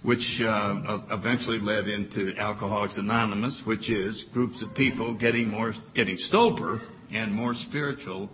[0.04, 6.18] which uh, eventually led into Alcoholics Anonymous, which is groups of people getting more, getting
[6.18, 8.28] sober and more spiritual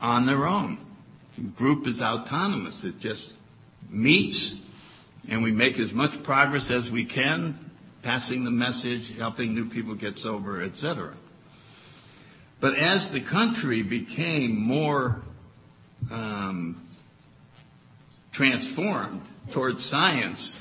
[0.00, 0.78] on their own.
[1.36, 2.84] The group is autonomous.
[2.84, 3.36] It just
[3.90, 4.60] meets
[5.28, 7.58] and we make as much progress as we can,
[8.02, 11.14] passing the message, helping new people get sober, etc.
[12.60, 15.22] But as the country became more
[16.10, 16.86] um,
[18.32, 20.58] transformed towards science,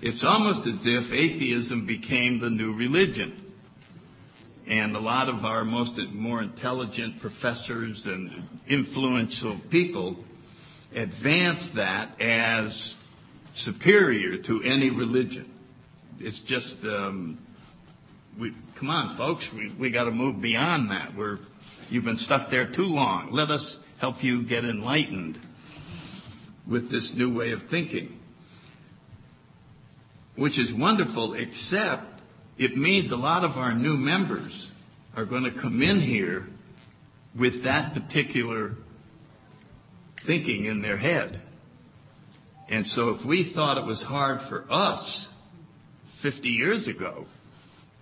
[0.00, 3.36] it's almost as if atheism became the new religion.
[4.66, 10.24] And a lot of our most more intelligent professors and influential people
[10.94, 12.96] advance that as
[13.54, 15.50] superior to any religion.
[16.18, 17.38] It's just, um,
[18.38, 21.14] we, come on, folks, we, we got to move beyond that.
[21.14, 21.38] We're,
[21.90, 23.30] you've been stuck there too long.
[23.30, 25.38] Let us help you get enlightened
[26.66, 28.18] with this new way of thinking.
[30.34, 32.22] Which is wonderful, except
[32.56, 34.70] it means a lot of our new members
[35.14, 36.48] are going to come in here
[37.34, 38.76] with that particular
[40.16, 41.42] thinking in their head.
[42.70, 45.30] And so if we thought it was hard for us
[46.06, 47.26] 50 years ago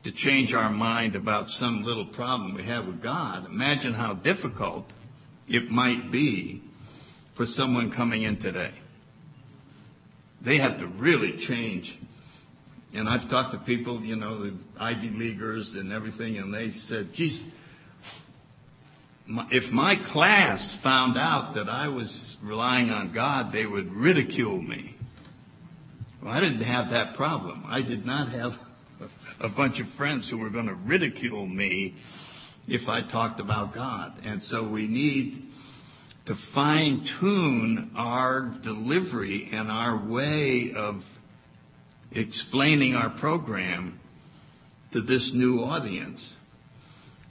[0.08, 4.94] to change our mind about some little problem we have with God, imagine how difficult
[5.46, 6.62] it might be
[7.34, 8.70] for someone coming in today.
[10.40, 11.98] They have to really change.
[12.94, 17.12] And I've talked to people, you know, the Ivy Leaguers and everything, and they said,
[17.12, 17.46] geez,
[19.50, 24.94] if my class found out that I was relying on God, they would ridicule me.
[26.22, 27.64] Well, I didn't have that problem.
[27.68, 28.58] I did not have
[29.40, 31.94] a bunch of friends who were going to ridicule me
[32.66, 34.12] if I talked about God.
[34.24, 35.50] And so we need
[36.26, 41.18] to fine tune our delivery and our way of
[42.12, 43.98] explaining our program
[44.92, 46.36] to this new audience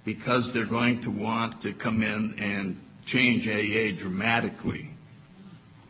[0.06, 4.92] because they're going to want to come in and change AA dramatically.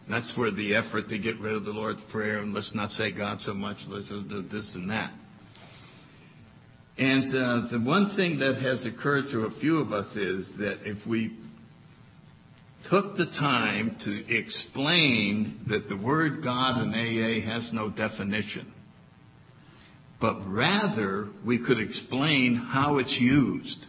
[0.07, 3.11] That's where the effort to get rid of the Lord's Prayer and let's not say
[3.11, 5.11] God so much, let's do this and that.
[6.97, 10.85] And uh, the one thing that has occurred to a few of us is that
[10.85, 11.33] if we
[12.83, 18.71] took the time to explain that the word God in AA has no definition.
[20.19, 23.85] but rather we could explain how it's used.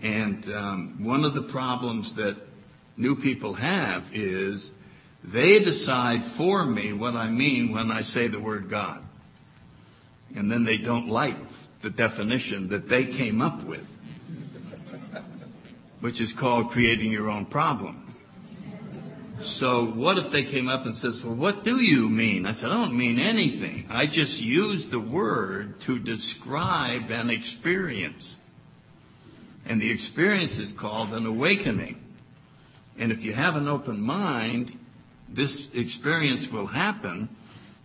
[0.00, 2.36] And um, one of the problems that
[2.96, 4.72] new people have is
[5.22, 9.04] they decide for me what I mean when I say the word God.
[10.34, 11.47] And then they don't like
[11.80, 13.86] the definition that they came up with,
[16.00, 18.04] which is called creating your own problem.
[19.40, 22.44] So what if they came up and said, well, what do you mean?
[22.44, 23.86] I said, I don't mean anything.
[23.88, 28.36] I just use the word to describe an experience.
[29.64, 32.02] And the experience is called an awakening.
[32.98, 34.76] And if you have an open mind,
[35.28, 37.28] this experience will happen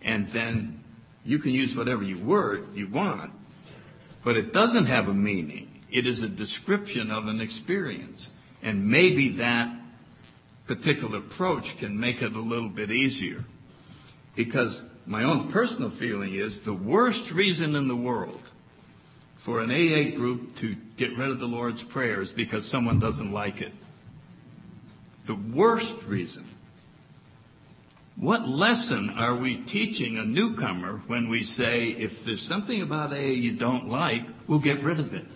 [0.02, 0.82] and then
[1.24, 3.32] you can use whatever you word you want,
[4.24, 5.82] but it doesn't have a meaning.
[5.90, 8.30] It is a description of an experience.
[8.62, 9.70] And maybe that
[10.66, 13.44] particular approach can make it a little bit easier.
[14.34, 18.40] Because my own personal feeling is the worst reason in the world
[19.36, 23.30] for an AA group to get rid of the Lord's Prayer is because someone doesn't
[23.30, 23.72] like it.
[25.26, 26.46] The worst reason.
[28.16, 33.16] What lesson are we teaching a newcomer when we say, if there's something about AA
[33.16, 35.26] you don't like, we'll get rid of it?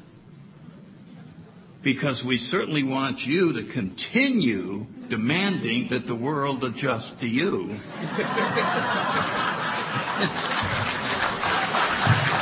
[1.83, 7.62] Because we certainly want you to continue demanding that the world adjust to you.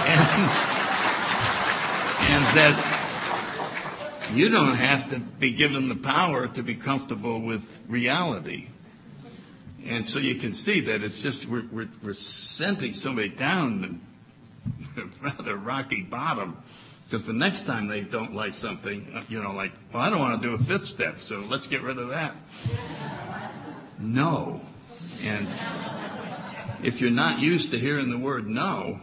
[0.07, 0.57] and,
[2.29, 8.69] and that you don't have to be given the power to be comfortable with reality.
[9.89, 14.01] And so you can see that it's just we're, we're, we're sending somebody down
[14.97, 16.57] a rather rocky bottom
[17.05, 20.19] because the next time they don't like something, uh, you know, like, well, I don't
[20.19, 22.35] want to do a fifth step, so let's get rid of that.
[23.99, 24.61] No.
[25.23, 25.47] And
[26.83, 29.01] if you're not used to hearing the word no,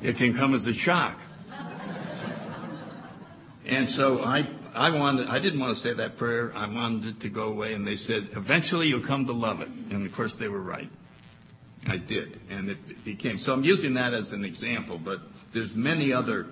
[0.00, 1.18] it can come as a shock.
[3.66, 6.52] And so I, I wanted, I didn't want to say that prayer.
[6.54, 7.74] I wanted it to go away.
[7.74, 9.68] And they said, eventually you'll come to love it.
[9.68, 10.90] And of course they were right.
[11.86, 12.40] I did.
[12.50, 15.20] And it became, so I'm using that as an example, but
[15.52, 16.46] there's many other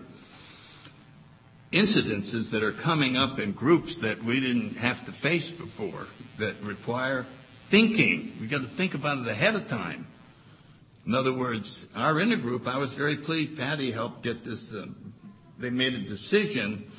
[1.72, 6.06] incidences that are coming up in groups that we didn't have to face before
[6.38, 7.26] that require
[7.68, 8.36] thinking.
[8.38, 10.06] We've got to think about it ahead of time.
[11.06, 13.56] In other words, our inner group, I was very pleased.
[13.56, 14.72] Patty helped get this.
[14.72, 14.86] Uh,
[15.58, 16.91] they made a decision.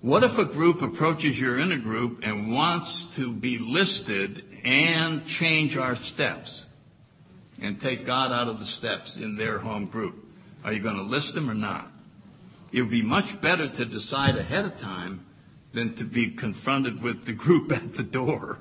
[0.00, 5.76] What if a group approaches your inner group and wants to be listed and change
[5.76, 6.66] our steps
[7.60, 10.24] and take God out of the steps in their home group?
[10.62, 11.90] Are you going to list them or not?
[12.72, 15.24] It would be much better to decide ahead of time
[15.72, 18.60] than to be confronted with the group at the door.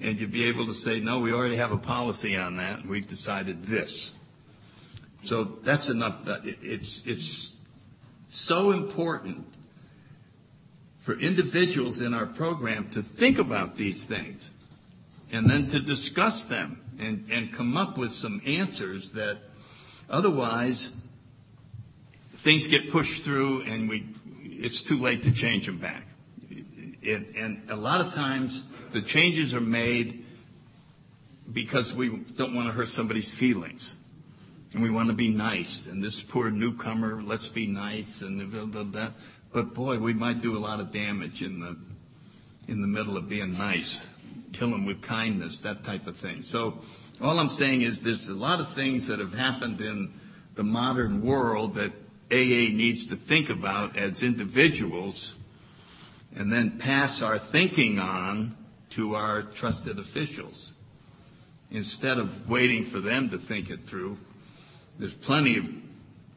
[0.00, 2.90] And you'd be able to say, no, we already have a policy on that, and
[2.90, 4.12] we've decided this.
[5.22, 6.16] So that's enough.
[6.44, 7.56] It's, it's
[8.26, 9.46] so important
[11.04, 14.48] for individuals in our program to think about these things
[15.30, 19.36] and then to discuss them and, and come up with some answers that
[20.08, 20.92] otherwise
[22.36, 24.06] things get pushed through and we,
[24.44, 26.06] it's too late to change them back.
[27.02, 30.24] It, and a lot of times the changes are made
[31.52, 33.94] because we don't want to hurt somebody's feelings.
[34.72, 35.86] And we want to be nice.
[35.86, 39.10] And this poor newcomer, let's be nice and blah, blah, blah.
[39.54, 41.76] But boy, we might do a lot of damage in the,
[42.66, 44.04] in the middle of being nice.
[44.52, 46.42] Kill them with kindness, that type of thing.
[46.42, 46.80] So
[47.22, 50.12] all I'm saying is there's a lot of things that have happened in
[50.56, 51.92] the modern world that
[52.32, 55.34] AA needs to think about as individuals
[56.34, 58.56] and then pass our thinking on
[58.90, 60.72] to our trusted officials.
[61.70, 64.18] Instead of waiting for them to think it through,
[64.98, 65.66] there's plenty of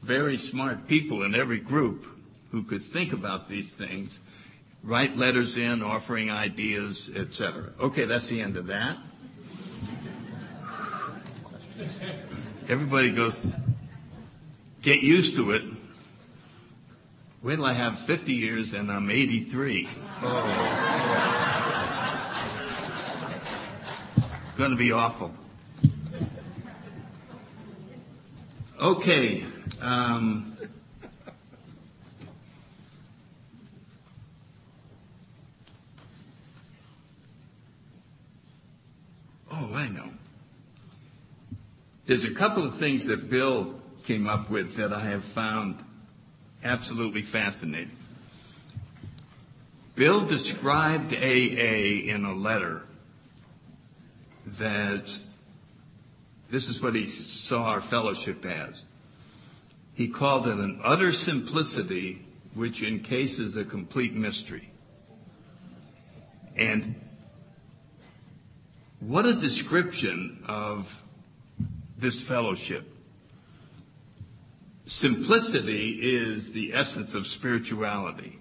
[0.04, 2.06] very smart people in every group
[2.52, 4.20] who could think about these things,
[4.84, 7.72] write letters in, offering ideas, etc.
[7.80, 8.98] Okay, that's the end of that.
[12.70, 13.54] Everybody goes,
[14.82, 15.64] get used to it.
[17.44, 19.88] Wait till I have 50 years and I'm 83.
[20.22, 20.88] Oh.
[24.42, 25.32] it's going to be awful.
[28.80, 29.46] Okay.
[29.82, 30.58] Um,
[39.52, 40.10] oh, I know.
[42.08, 43.76] There's a couple of things that Bill
[44.06, 45.84] came up with that I have found
[46.64, 47.96] absolutely fascinating.
[49.96, 52.82] Bill described AA in a letter
[54.58, 55.20] that
[56.50, 58.86] This is what he saw our fellowship as.
[59.94, 64.72] He called it an utter simplicity which encases a complete mystery.
[66.56, 66.96] And
[69.00, 71.02] what a description of
[71.98, 72.88] this fellowship.
[74.86, 78.40] Simplicity is the essence of spirituality.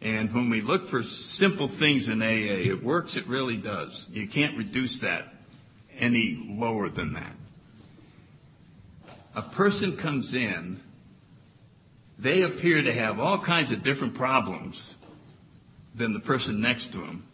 [0.00, 4.06] And when we look for simple things in AA, it works, it really does.
[4.10, 5.34] You can't reduce that
[5.98, 7.34] any lower than that.
[9.34, 10.80] A person comes in,
[12.18, 14.96] they appear to have all kinds of different problems
[15.94, 17.26] than the person next to them,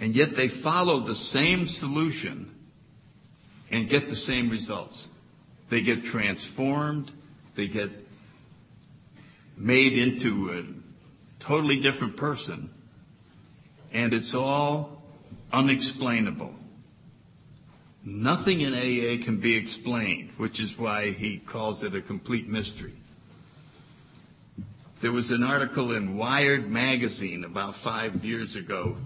[0.00, 2.52] and yet they follow the same solution
[3.70, 5.08] and get the same results.
[5.68, 7.12] They get transformed,
[7.54, 7.90] they get
[9.56, 10.64] made into a
[11.38, 12.70] totally different person,
[13.92, 15.02] and it's all
[15.52, 16.54] unexplainable.
[18.02, 22.94] Nothing in AA can be explained, which is why he calls it a complete mystery.
[25.02, 28.96] There was an article in Wired magazine about five years ago,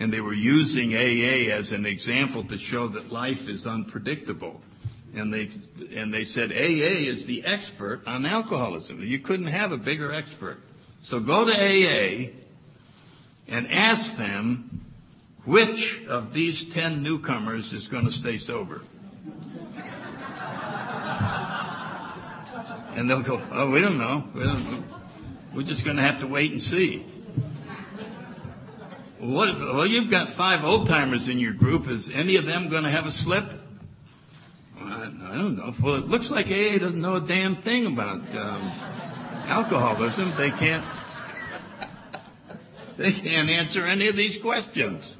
[0.00, 4.62] and they were using AA as an example to show that life is unpredictable.
[5.14, 5.50] And they,
[5.94, 9.02] and they said AA is the expert on alcoholism.
[9.02, 10.58] You couldn't have a bigger expert.
[11.02, 12.30] So go to AA
[13.46, 14.80] and ask them
[15.44, 18.80] which of these 10 newcomers is going to stay sober?
[22.94, 24.24] And they'll go, oh, we don't know.
[24.34, 24.84] We don't,
[25.54, 27.04] we're just going to have to wait and see.
[29.20, 31.86] What, well, you've got five old timers in your group.
[31.88, 33.52] Is any of them going to have a slip?
[34.82, 35.74] I don't know.
[35.78, 38.62] Well, it looks like AA doesn't know a damn thing about um,
[39.46, 40.32] alcoholism.
[40.38, 40.84] They can't.
[42.96, 45.18] They can't answer any of these questions.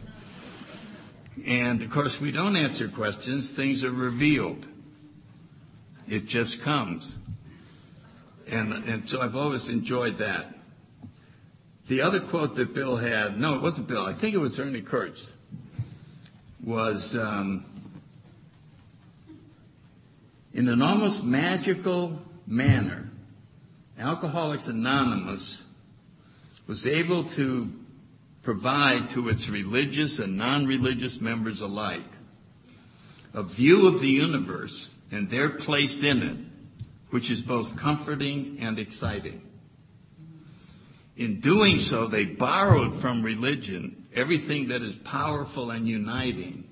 [1.46, 4.66] And of course, we don't answer questions, things are revealed.
[6.08, 7.18] It just comes.
[8.48, 10.59] And, and so I've always enjoyed that.
[11.90, 14.80] The other quote that Bill had, no, it wasn't Bill, I think it was Ernie
[14.80, 15.32] Kurtz,
[16.62, 17.64] was um,
[20.54, 23.10] in an almost magical manner,
[23.98, 25.64] Alcoholics Anonymous
[26.68, 27.72] was able to
[28.42, 32.06] provide to its religious and non-religious members alike
[33.34, 36.38] a view of the universe and their place in it,
[37.10, 39.49] which is both comforting and exciting.
[41.20, 46.64] In doing so, they borrowed from religion everything that is powerful and uniting,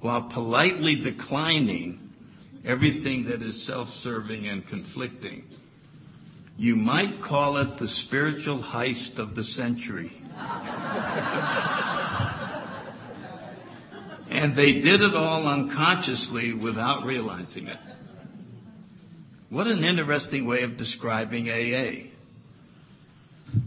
[0.00, 2.12] while politely declining
[2.62, 5.48] everything that is self-serving and conflicting.
[6.58, 10.12] You might call it the spiritual heist of the century.
[14.28, 17.78] and they did it all unconsciously without realizing it.
[19.48, 22.05] What an interesting way of describing AA.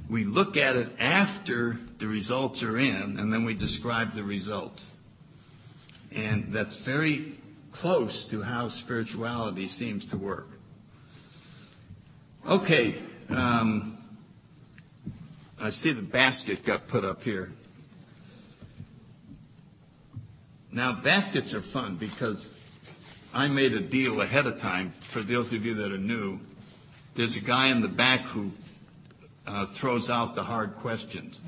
[0.10, 4.90] We look at it after the results are in, and then we describe the results.
[6.12, 7.36] And that's very
[7.72, 10.48] close to how spirituality seems to work.
[12.48, 12.96] Okay,
[13.30, 13.98] um,
[15.62, 17.52] I see the basket got put up here.
[20.72, 22.56] Now, baskets are fun because
[23.34, 24.92] I made a deal ahead of time.
[25.00, 26.40] For those of you that are new,
[27.16, 28.52] there's a guy in the back who
[29.50, 31.42] uh, throws out the hard questions.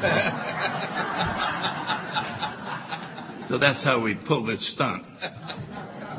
[3.44, 5.04] so that's how we pull this stunt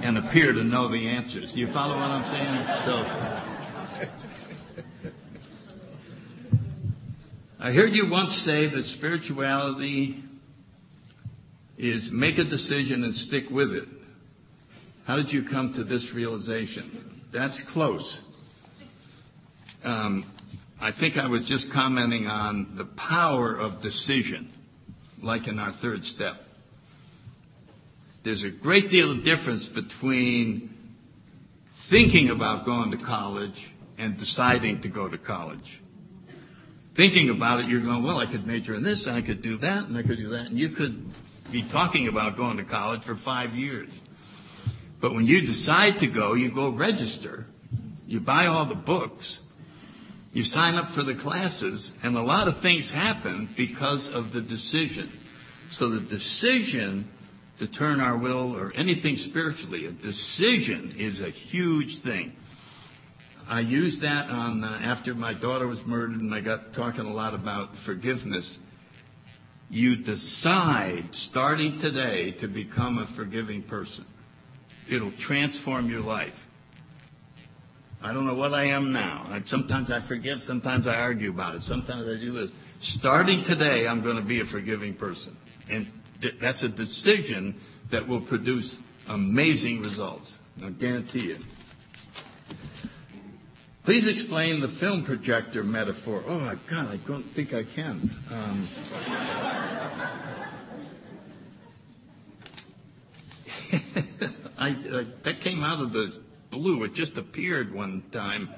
[0.04, 1.58] and appear to know the answers.
[1.58, 2.66] You follow what I'm saying?
[2.86, 3.06] So
[7.60, 10.24] I heard you once say that spirituality
[11.78, 13.88] is make a decision and stick with it.
[15.06, 17.24] How did you come to this realization?
[17.32, 18.22] That's close.
[19.84, 20.26] Um,
[20.86, 24.52] I think I was just commenting on the power of decision,
[25.22, 26.46] like in our third step.
[28.22, 30.70] There's a great deal of difference between
[31.74, 35.82] thinking about going to college and deciding to go to college
[36.96, 39.58] thinking about it, you're going, well, I could major in this, and I could do
[39.58, 41.04] that, and I could do that, and you could
[41.52, 43.90] be talking about going to college for five years.
[45.02, 47.46] But when you decide to go, you go register,
[48.08, 49.42] you buy all the books,
[50.36, 54.42] you sign up for the classes, and a lot of things happen because of the
[54.42, 55.10] decision.
[55.72, 57.10] So the decision
[57.58, 62.36] to turn our will or anything spiritually, a decision is a huge thing.
[63.48, 67.14] I used that on uh, after my daughter was murdered, and I got talking a
[67.14, 68.60] lot about forgiveness.
[69.70, 74.04] You decide starting today to become a forgiving person.
[74.90, 76.45] it'll transform your life.
[78.06, 79.26] I don't know what I am now.
[79.46, 82.54] Sometimes I forgive, sometimes I argue about it, sometimes I do this.
[82.80, 85.36] Starting today, I'm going to be a forgiving person.
[85.72, 85.92] And
[86.22, 88.78] th- that's a decision that will produce
[89.10, 90.38] amazing results.
[90.64, 91.40] I guarantee you.
[93.86, 96.24] Please explain the film projector metaphor.
[96.28, 98.12] Oh God, I don't think I can.
[98.32, 98.68] Um,
[104.60, 106.20] I, I, that came out of the
[106.56, 106.86] blue.
[106.86, 108.50] It just appeared one time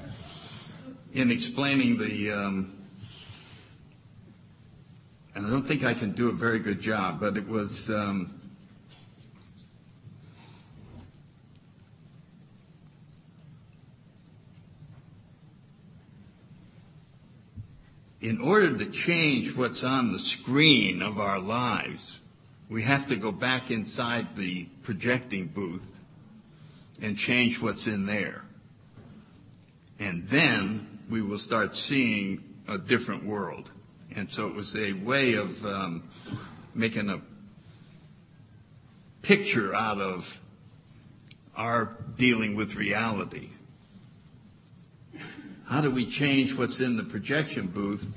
[1.14, 2.32] in explaining the.
[2.32, 2.74] Um,
[5.34, 7.90] and I don't think I can do a very good job, but it was.
[7.90, 8.40] Um,
[18.22, 22.20] in order to change what's on the screen of our lives,
[22.70, 25.97] we have to go back inside the projecting booth
[27.02, 28.44] and change what's in there.
[30.00, 33.72] And then we will start seeing a different world.
[34.16, 36.04] And so it was a way of um,
[36.74, 37.22] making a
[39.22, 40.40] picture out of
[41.56, 43.50] our dealing with reality.
[45.66, 48.10] How do we change what's in the projection booth?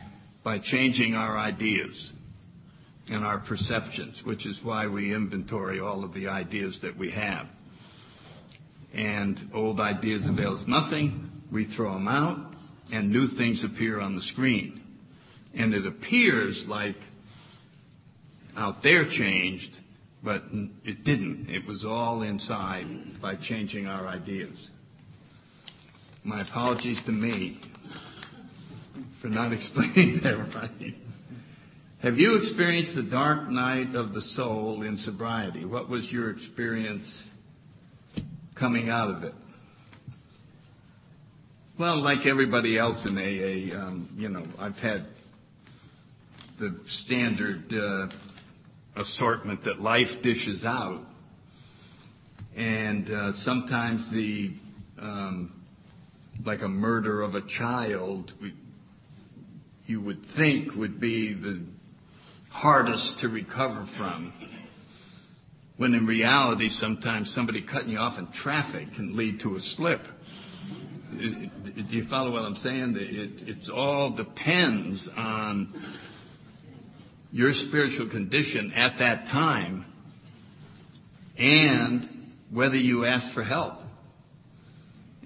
[0.42, 2.12] By changing our ideas
[3.10, 7.46] and our perceptions, which is why we inventory all of the ideas that we have.
[8.92, 11.30] And old ideas avail us nothing.
[11.50, 12.50] We throw them out
[12.92, 14.80] and new things appear on the screen.
[15.54, 17.00] And it appears like
[18.56, 19.78] out there changed,
[20.22, 20.44] but
[20.84, 21.48] it didn't.
[21.48, 24.70] It was all inside by changing our ideas.
[26.24, 27.58] My apologies to me
[29.20, 30.94] for not explaining that right.
[32.00, 35.64] Have you experienced the dark night of the soul in sobriety?
[35.64, 37.29] What was your experience
[38.60, 39.32] coming out of it?
[41.78, 45.06] Well, like everybody else in AA, um, you know, I've had
[46.58, 48.08] the standard uh,
[48.96, 51.06] assortment that life dishes out.
[52.54, 54.52] And uh, sometimes the
[54.98, 55.54] um,
[56.44, 58.34] like a murder of a child,
[59.86, 61.62] you would think would be the
[62.50, 64.34] hardest to recover from.
[65.80, 70.06] When in reality, sometimes somebody cutting you off in traffic can lead to a slip.
[71.18, 72.98] Do you follow what I'm saying?
[72.98, 75.72] It, it all depends on
[77.32, 79.86] your spiritual condition at that time
[81.38, 83.82] and whether you ask for help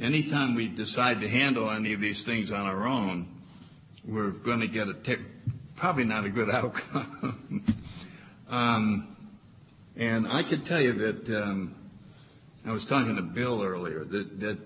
[0.00, 3.26] anytime we decide to handle any of these things on our own,
[4.04, 5.16] we're going to get a t-
[5.74, 7.64] probably not a good outcome.
[8.48, 9.13] um,
[9.96, 11.74] and I can tell you that um,
[12.66, 14.58] I was talking to Bill earlier that, that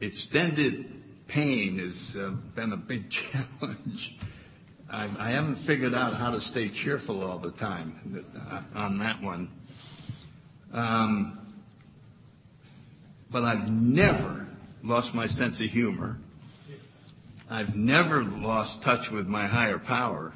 [0.00, 4.16] extended pain has uh, been a big challenge.
[4.90, 9.22] I, I, haven't figured out how to stay cheerful all the time uh, on that
[9.22, 9.50] one.
[10.72, 11.38] Um,
[13.30, 14.46] but I've never
[14.82, 16.18] lost my sense of humor.
[17.50, 20.32] I've never lost touch with my higher power.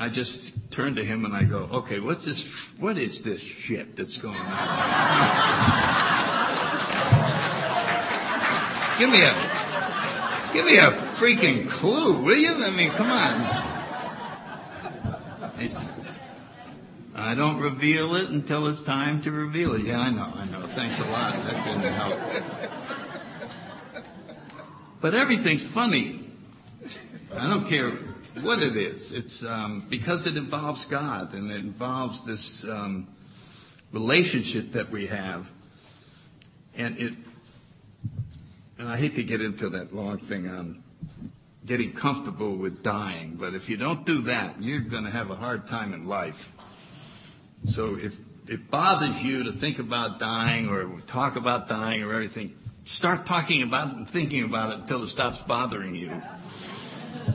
[0.00, 2.48] I just turn to him and I go, okay, what's this,
[2.78, 4.46] what is this shit that's going on?
[8.98, 9.34] give me a,
[10.54, 10.90] give me a
[11.20, 12.64] freaking clue, will you?
[12.64, 13.60] I mean, come on.
[15.58, 15.76] It's,
[17.14, 19.82] I don't reveal it until it's time to reveal it.
[19.82, 20.66] Yeah, I know, I know.
[20.68, 21.34] Thanks a lot.
[21.34, 22.18] That didn't help.
[25.02, 26.24] But everything's funny.
[27.36, 27.92] I don't care
[28.42, 29.12] what it is.
[29.12, 33.08] It's um, because it involves God and it involves this um,
[33.92, 35.50] relationship that we have.
[36.76, 37.14] And it,
[38.78, 40.82] and I hate to get into that long thing on
[41.66, 45.34] getting comfortable with dying, but if you don't do that, you're going to have a
[45.34, 46.50] hard time in life.
[47.66, 48.16] So if
[48.48, 53.62] it bothers you to think about dying or talk about dying or everything, start talking
[53.62, 56.20] about it and thinking about it until it stops bothering you.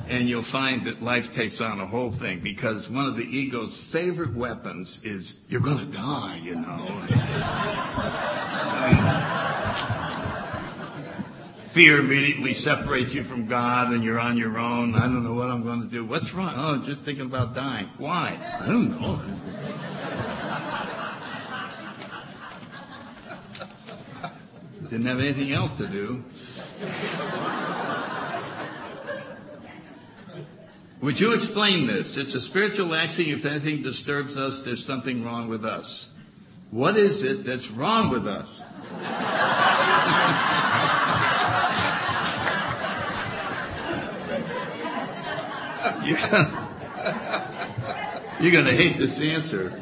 [0.07, 3.75] And you'll find that life takes on a whole thing because one of the ego's
[3.75, 7.01] favorite weapons is you're going to die, you know.
[11.75, 14.95] fear immediately separates you from God and you're on your own.
[14.95, 16.05] I don't know what I'm going to do.
[16.05, 16.53] What's wrong?
[16.55, 17.89] Oh, just thinking about dying.
[17.97, 18.39] Why?
[18.61, 19.21] I don't know.
[24.89, 26.23] Didn't have anything else to do.
[31.05, 32.17] Would you explain this?
[32.17, 33.37] It's a spiritual axiom.
[33.37, 36.09] If anything disturbs us, there's something wrong with us.
[36.71, 38.65] What is it that's wrong with us?
[48.41, 49.79] You're going to hate this answer.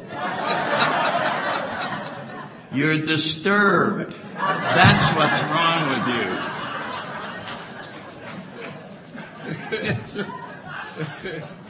[2.70, 4.14] You're disturbed.
[4.34, 6.06] That's what's wrong with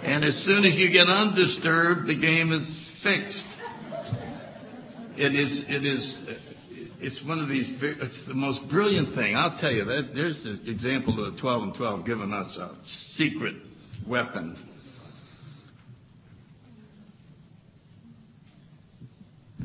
[0.03, 3.47] and as soon as you get undisturbed, the game is fixed.
[5.17, 6.29] It is, it is,
[7.01, 9.37] it's one of these, it's the most brilliant thing.
[9.37, 12.71] I'll tell you, that, there's the example of the 12 and 12 giving us a
[12.85, 13.57] secret
[14.07, 14.57] weapon.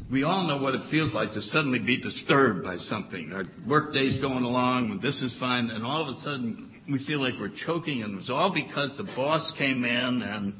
[0.09, 3.31] We all know what it feels like to suddenly be disturbed by something.
[3.31, 6.97] Our work day's going along, and this is fine, and all of a sudden we
[6.97, 10.59] feel like we're choking, and it was all because the boss came in and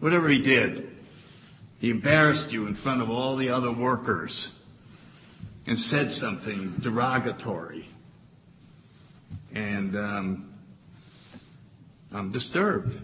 [0.00, 0.88] whatever he did,
[1.80, 4.54] he embarrassed you in front of all the other workers
[5.66, 7.88] and said something derogatory.
[9.54, 10.54] And um,
[12.12, 13.00] I'm disturbed.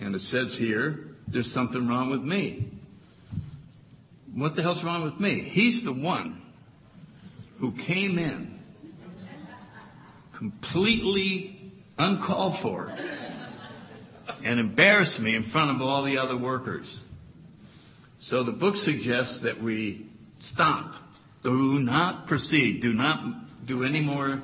[0.00, 2.70] And it says here, there's something wrong with me.
[4.34, 5.40] What the hell's wrong with me?
[5.40, 6.42] He's the one
[7.58, 8.58] who came in
[10.32, 11.55] completely
[11.98, 12.92] uncalled for
[14.44, 17.00] and embarrassed me in front of all the other workers.
[18.18, 20.06] So the book suggests that we
[20.40, 20.96] stop.
[21.42, 22.80] Do not proceed.
[22.80, 24.42] Do not do any more.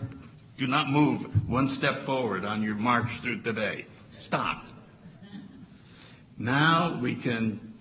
[0.57, 3.86] Do not move one step forward on your march through today.
[4.20, 4.66] Stop.
[6.38, 7.72] Now we can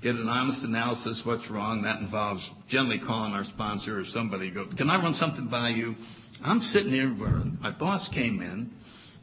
[0.00, 1.82] get an honest analysis what's wrong.
[1.82, 4.50] That involves generally calling our sponsor or somebody.
[4.50, 5.96] Go, can I run something by you?
[6.42, 8.70] I'm sitting here where my boss came in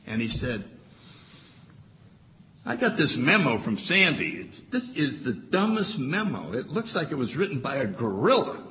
[0.06, 0.64] and he said,
[2.66, 4.42] I got this memo from Sandy.
[4.42, 6.54] It's, this is the dumbest memo.
[6.54, 8.62] It looks like it was written by a gorilla.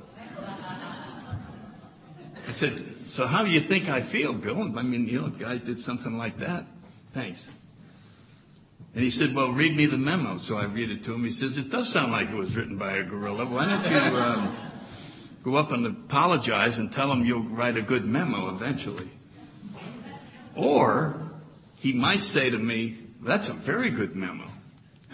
[2.46, 4.78] I said, so how do you think I feel, Bill?
[4.78, 6.66] I mean, you know, the guy did something like that.
[7.12, 7.48] Thanks.
[8.94, 10.36] And he said, well, read me the memo.
[10.36, 11.24] So I read it to him.
[11.24, 13.46] He says, it does sound like it was written by a gorilla.
[13.46, 14.56] Why don't you um,
[15.46, 19.08] go up and apologize and tell him you'll write a good memo eventually?
[20.56, 21.20] Or
[21.78, 24.48] he might say to me, that's a very good memo.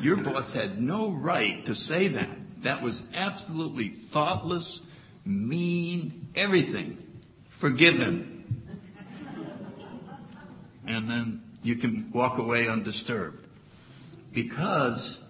[0.01, 2.62] Your boss had no right to say that.
[2.62, 4.80] That was absolutely thoughtless,
[5.26, 6.97] mean, everything.
[7.51, 8.64] Forgive him.
[10.87, 13.47] And then you can walk away undisturbed.
[14.33, 15.20] Because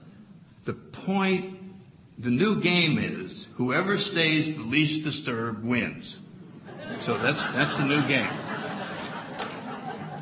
[0.65, 1.59] the point,
[2.23, 6.21] the new game is whoever stays the least disturbed wins.
[7.01, 8.31] So that's, that's the new game.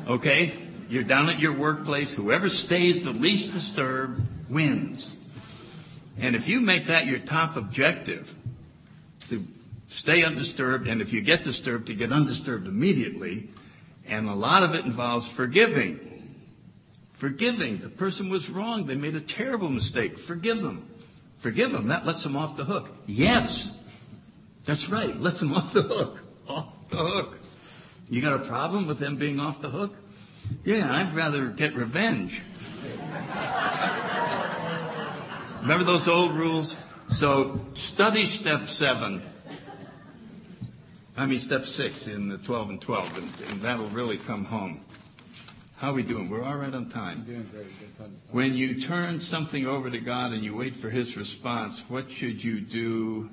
[0.07, 0.51] Okay?
[0.89, 2.15] You're down at your workplace.
[2.15, 5.15] Whoever stays the least disturbed wins.
[6.19, 8.33] And if you make that your top objective,
[9.29, 9.45] to
[9.87, 13.47] stay undisturbed, and if you get disturbed, to get undisturbed immediately,
[14.07, 16.35] and a lot of it involves forgiving.
[17.13, 17.77] Forgiving.
[17.77, 18.87] The person was wrong.
[18.87, 20.17] They made a terrible mistake.
[20.17, 20.87] Forgive them.
[21.41, 21.87] Forgive them.
[21.87, 22.89] That lets them off the hook.
[23.07, 23.77] Yes.
[24.65, 25.19] That's right.
[25.19, 26.21] Lets them off the hook.
[26.47, 27.39] Off the hook.
[28.09, 29.95] You got a problem with them being off the hook?
[30.63, 32.43] Yeah, I'd rather get revenge.
[35.61, 36.77] Remember those old rules?
[37.09, 39.23] So study step seven.
[41.17, 44.81] I mean step six in the 12 and 12, and, and that'll really come home.
[45.81, 46.29] How are we doing?
[46.29, 47.23] We're all right on time.
[47.23, 47.65] Doing great.
[47.79, 48.11] Good time.
[48.29, 52.43] When you turn something over to God and you wait for His response, what should
[52.43, 53.31] you do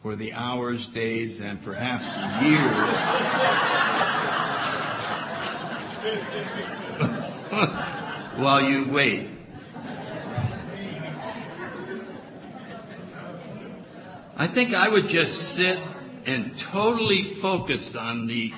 [0.00, 2.06] for the hours, days, and perhaps
[2.40, 2.62] years
[8.38, 9.28] while you wait?
[14.36, 15.80] I think I would just sit
[16.26, 18.52] and totally focus on the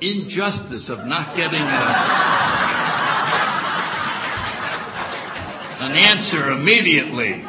[0.00, 1.64] injustice of not getting a,
[5.84, 7.44] an answer immediately.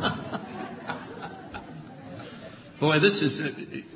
[2.80, 3.42] Boy, this is,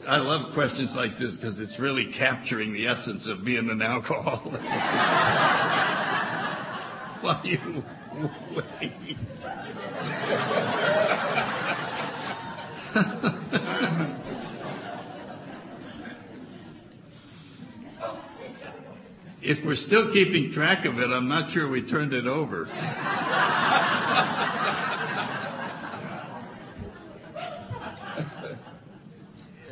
[0.07, 4.61] I love questions like this because it's really capturing the essence of being an alcoholic.
[7.21, 7.83] While you
[8.81, 9.17] wait.
[19.49, 22.69] if we're still keeping track of it, I'm not sure we turned it over.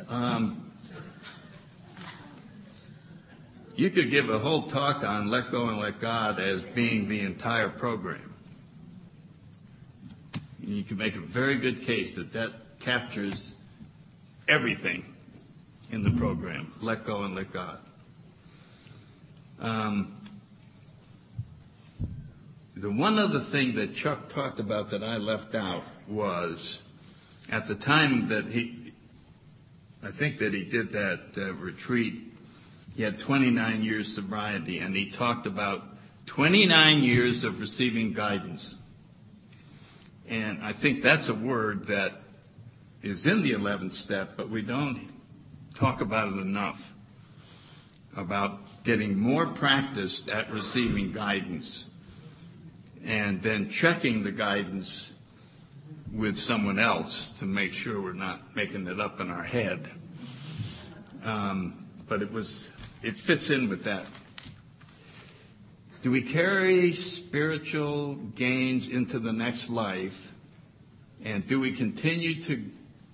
[0.08, 0.72] um,
[3.76, 7.20] you could give a whole talk on let go and let God as being the
[7.20, 8.32] entire program.
[10.62, 13.54] You can make a very good case that that captures
[14.48, 15.04] everything
[15.90, 16.72] in the program.
[16.80, 17.78] Let go and let God.
[19.60, 20.16] Um,
[22.76, 26.82] the one other thing that Chuck talked about that I left out was
[27.48, 28.92] at the time that he,
[30.02, 32.22] I think that he did that uh, retreat,
[32.94, 35.84] he had 29 years sobriety, and he talked about
[36.26, 38.74] 29 years of receiving guidance.
[40.28, 42.12] And I think that's a word that
[43.02, 45.08] is in the 11th step, but we don't
[45.74, 46.92] talk about it enough
[48.16, 51.90] about getting more practiced at receiving guidance
[53.04, 55.14] and then checking the guidance
[56.12, 59.90] with someone else to make sure we're not making it up in our head.
[61.24, 62.70] Um, but it was,
[63.02, 64.06] it fits in with that.
[66.02, 70.32] Do we carry spiritual gains into the next life?
[71.24, 72.62] And do we continue to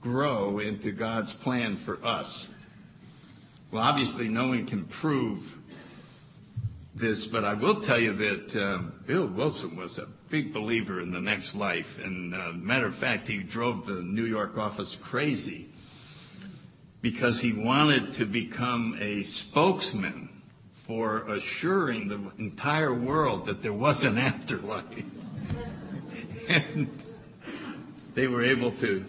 [0.03, 2.53] grow into God's plan for us?
[3.71, 5.62] Well, obviously, no one can prove
[6.95, 11.11] this, but I will tell you that uh, Bill Wilson was a big believer in
[11.11, 11.99] the next life.
[12.05, 15.71] And uh, matter of fact, he drove the New York office crazy
[17.01, 20.29] because he wanted to become a spokesman
[20.87, 25.05] for assuring the entire world that there was an afterlife.
[26.49, 26.91] and
[28.15, 29.05] they were able to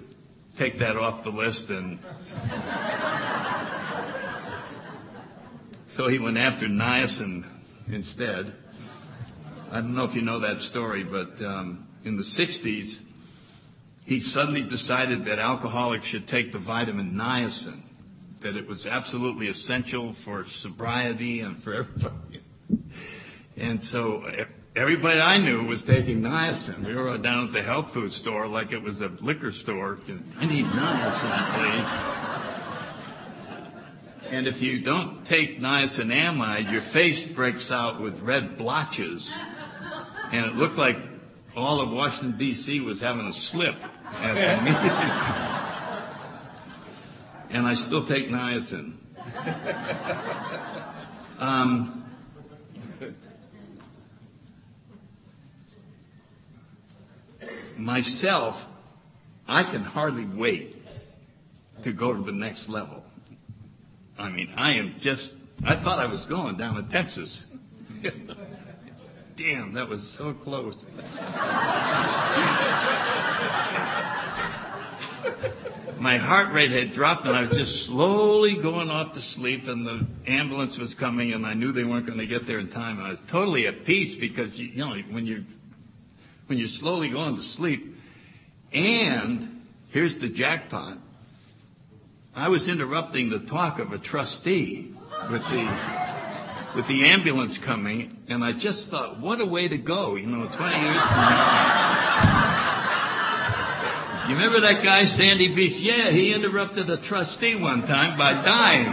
[0.57, 1.99] take that off the list and
[5.87, 7.43] so he went after niacin
[7.89, 8.53] instead.
[9.71, 13.01] I don't know if you know that story, but um, in the 60s,
[14.05, 17.81] he suddenly decided that alcoholics should take the vitamin niacin,
[18.41, 22.41] that it was absolutely essential for sobriety and for everybody.
[23.57, 24.29] And so
[24.75, 26.85] everybody I knew was taking niacin.
[26.85, 29.99] We were down at the health food store like it was a liquor store.
[30.39, 32.32] I need niacin, please.
[34.33, 39.31] And if you don't take niacinamide, your face breaks out with red blotches.
[40.31, 40.97] And it looked like
[41.55, 42.79] all of Washington, D.C.
[42.79, 43.75] was having a slip
[44.23, 44.89] at the meeting.
[47.51, 48.95] and I still take niacin.
[51.37, 52.03] Um,
[57.77, 58.67] myself,
[59.47, 60.83] I can hardly wait
[61.83, 63.02] to go to the next level.
[64.17, 65.33] I mean, I am just,
[65.63, 67.47] I thought I was going down to Texas.
[69.35, 70.85] Damn, that was so close.
[75.99, 79.87] My heart rate had dropped and I was just slowly going off to sleep and
[79.87, 82.99] the ambulance was coming and I knew they weren't going to get there in time.
[82.99, 85.43] I was totally at peace because, you, you know, when you're,
[86.47, 87.97] when you're slowly going to sleep
[88.73, 90.97] and here's the jackpot.
[92.35, 94.91] I was interrupting the talk of a trustee
[95.29, 95.69] with the
[96.75, 100.47] with the ambulance coming, and I just thought, what a way to go, you know,
[100.47, 101.93] 20 years from now.
[104.27, 105.79] You remember that guy, Sandy Beach?
[105.79, 108.87] Yeah, he interrupted a trustee one time by dying.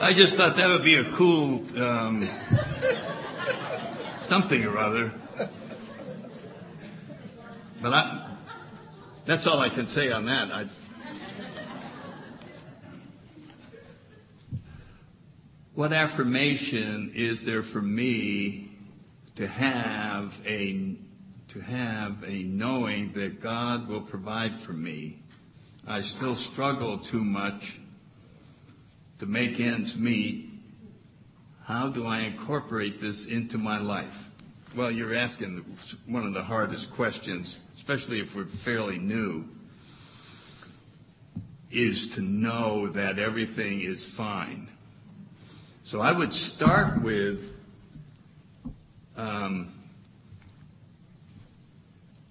[0.00, 2.26] I just thought that would be a cool um,
[4.18, 5.12] something or other.
[7.82, 8.23] But I,
[9.24, 10.50] that's all I can say on that.
[10.52, 10.66] I,
[15.74, 18.70] what affirmation is there for me
[19.36, 20.96] to have a
[21.48, 25.20] to have a knowing that God will provide for me?
[25.86, 27.78] I still struggle too much
[29.18, 30.50] to make ends meet.
[31.64, 34.30] How do I incorporate this into my life?
[34.76, 35.64] Well, you're asking
[36.06, 39.44] one of the hardest questions especially if we're fairly new,
[41.70, 44.66] is to know that everything is fine.
[45.82, 47.54] So I would start with
[49.18, 49.74] um,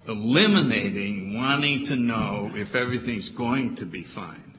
[0.08, 4.54] eliminating wanting to know if everything's going to be fine.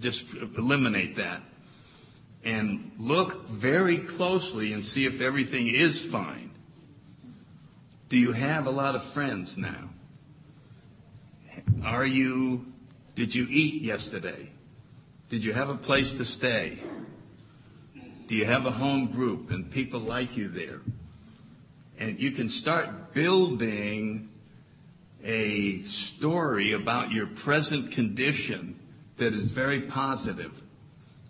[0.00, 1.40] Just eliminate that.
[2.42, 6.51] And look very closely and see if everything is fine.
[8.12, 9.88] Do you have a lot of friends now?
[11.82, 12.66] Are you,
[13.14, 14.50] did you eat yesterday?
[15.30, 16.76] Did you have a place to stay?
[18.26, 20.82] Do you have a home group and people like you there?
[21.98, 24.28] And you can start building
[25.24, 28.78] a story about your present condition
[29.16, 30.62] that is very positive.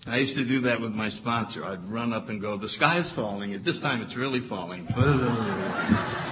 [0.04, 1.64] I used to do that with my sponsor.
[1.64, 3.54] I'd run up and go, the sky's falling.
[3.54, 4.88] At this time, it's really falling.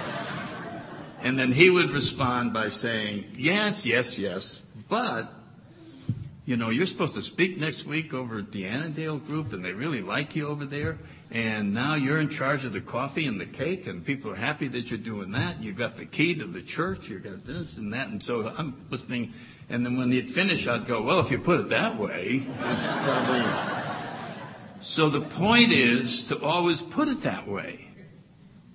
[1.23, 5.31] and then he would respond by saying, yes, yes, yes, but,
[6.45, 9.73] you know, you're supposed to speak next week over at the Annandale group and they
[9.73, 10.97] really like you over there.
[11.33, 14.67] And now you're in charge of the coffee and the cake and people are happy
[14.67, 15.61] that you're doing that.
[15.61, 17.07] You've got the key to the church.
[17.07, 18.09] You've got this and that.
[18.09, 19.33] And so I'm listening
[19.69, 22.45] and then when he'd finish, I'd go, well, if you put it that way.
[24.81, 27.87] So the point is to always put it that way.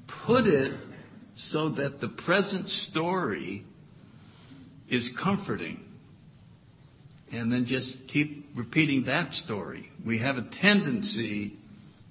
[0.06, 0.72] Put it
[1.36, 3.62] so that the present story
[4.88, 5.84] is comforting.
[7.30, 9.90] And then just keep repeating that story.
[10.04, 11.56] We have a tendency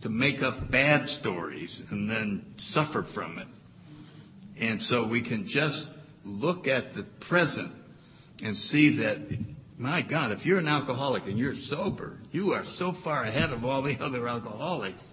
[0.01, 3.47] to make up bad stories and then suffer from it.
[4.57, 5.89] And so we can just
[6.23, 7.73] look at the present
[8.43, 9.17] and see that,
[9.77, 13.65] my God, if you're an alcoholic and you're sober, you are so far ahead of
[13.65, 15.03] all the other alcoholics.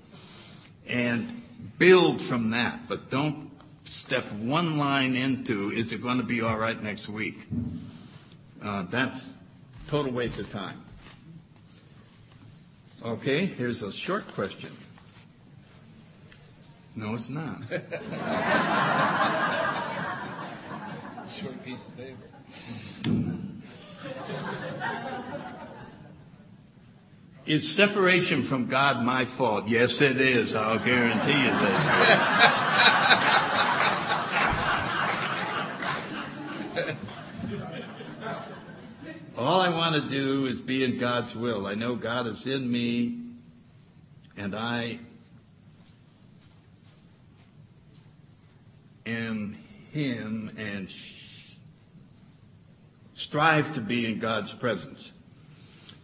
[0.87, 1.43] And
[1.79, 3.52] build from that, but don't
[3.85, 7.39] step one line into, is it going to be all right next week?
[8.63, 9.35] Uh, that's
[9.89, 10.83] total waste of time.
[13.05, 14.71] Okay, here's a short question.
[16.95, 17.63] No, it's not.
[21.33, 22.17] short piece of paper.
[27.45, 29.67] Is separation from God my fault?
[29.67, 30.55] Yes, it is.
[30.55, 32.73] I'll guarantee you that.
[39.37, 41.67] All I want to do is be in God's will.
[41.67, 43.19] I know God is in me,
[44.37, 45.01] and I
[49.05, 49.57] am
[49.91, 50.89] Him, and
[53.15, 55.13] strive to be in God's presence.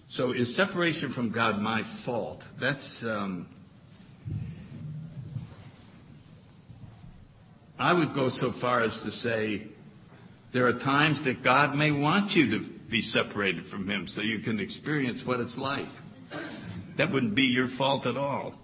[0.08, 2.42] So is separation from God my fault?
[2.58, 3.46] That's, um,
[7.78, 9.66] I would go so far as to say
[10.52, 14.38] there are times that God may want you to be separated from Him so you
[14.38, 15.86] can experience what it's like.
[16.96, 18.54] That wouldn't be your fault at all.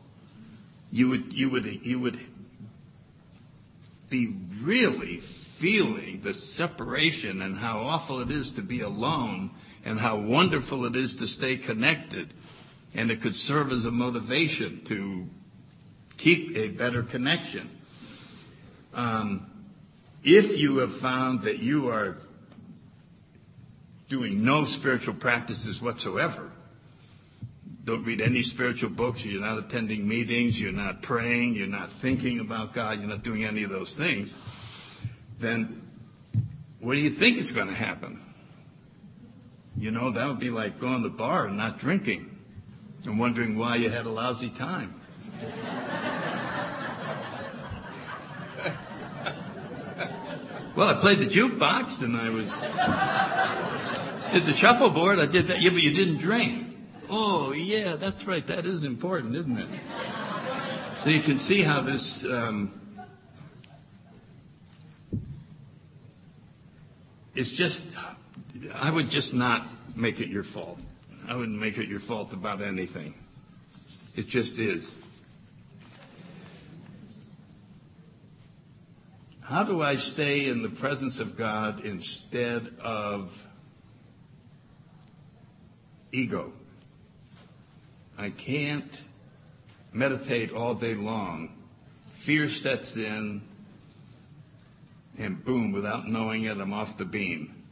[0.90, 2.18] You would, you would, you would
[4.09, 9.51] be really feeling the separation and how awful it is to be alone
[9.85, 12.32] and how wonderful it is to stay connected.
[12.95, 15.28] And it could serve as a motivation to
[16.16, 17.70] keep a better connection.
[18.95, 19.51] Um,
[20.22, 22.16] if you have found that you are
[24.09, 26.51] doing no spiritual practices whatsoever,
[27.85, 32.41] don't read any spiritual books, you're not attending meetings, you're not praying, you're not thinking
[32.41, 34.32] about God, you're not doing any of those things,
[35.39, 35.82] then
[36.80, 38.20] what do you think is going to happen?
[39.77, 42.39] You know, that would be like going to the bar and not drinking
[43.05, 45.01] and wondering why you had a lousy time.
[50.77, 52.51] well, I played the jukebox and I was
[54.33, 55.18] did the shuffleboard.
[55.18, 55.61] I did that.
[55.61, 56.77] Yeah, but you didn't drink.
[57.11, 58.47] Oh, yeah, that's right.
[58.47, 59.68] That is important, isn't it?
[61.03, 62.81] So you can see how this um,
[67.35, 67.97] it's just,
[68.73, 70.79] I would just not make it your fault.
[71.27, 73.15] I wouldn't make it your fault about anything.
[74.17, 74.95] It just is.
[79.41, 83.47] How do I stay in the presence of God instead of
[86.12, 86.53] ego?
[88.17, 89.03] I can't
[89.93, 91.57] meditate all day long.
[92.15, 93.43] Fear sets in
[95.19, 97.64] and boom, without knowing it, I'm off the beam.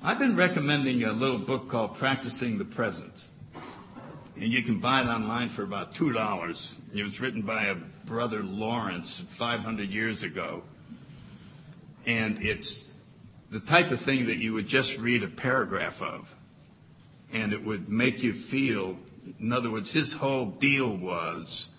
[0.00, 3.28] I've been recommending a little book called Practicing the Presence.
[4.36, 6.78] And you can buy it online for about $2.
[6.94, 7.74] It was written by a
[8.04, 10.62] brother Lawrence 500 years ago.
[12.06, 12.92] And it's
[13.50, 16.32] the type of thing that you would just read a paragraph of.
[17.32, 18.96] And it would make you feel,
[19.40, 21.70] in other words, his whole deal was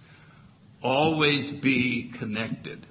[0.84, 2.86] always be connected.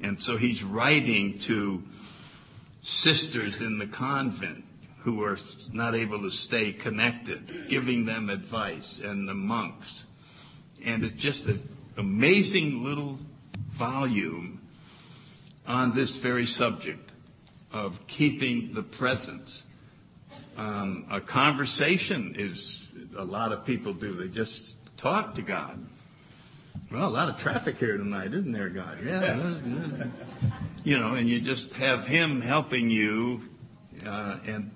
[0.00, 1.82] And so he's writing to
[2.80, 4.64] sisters in the convent
[4.98, 5.38] who are
[5.72, 10.04] not able to stay connected, giving them advice, and the monks.
[10.84, 11.66] And it's just an
[11.96, 13.18] amazing little
[13.72, 14.60] volume
[15.66, 17.12] on this very subject
[17.72, 19.66] of keeping the presence.
[20.56, 25.78] Um, a conversation is, a lot of people do, they just talk to God.
[26.90, 28.98] Well, a lot of traffic here tonight, isn't there, God?
[29.04, 29.52] Yeah.
[30.84, 33.42] you know, and you just have Him helping you,
[34.06, 34.70] uh, and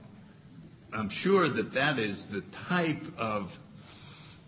[0.93, 3.59] I'm sure that that is the type of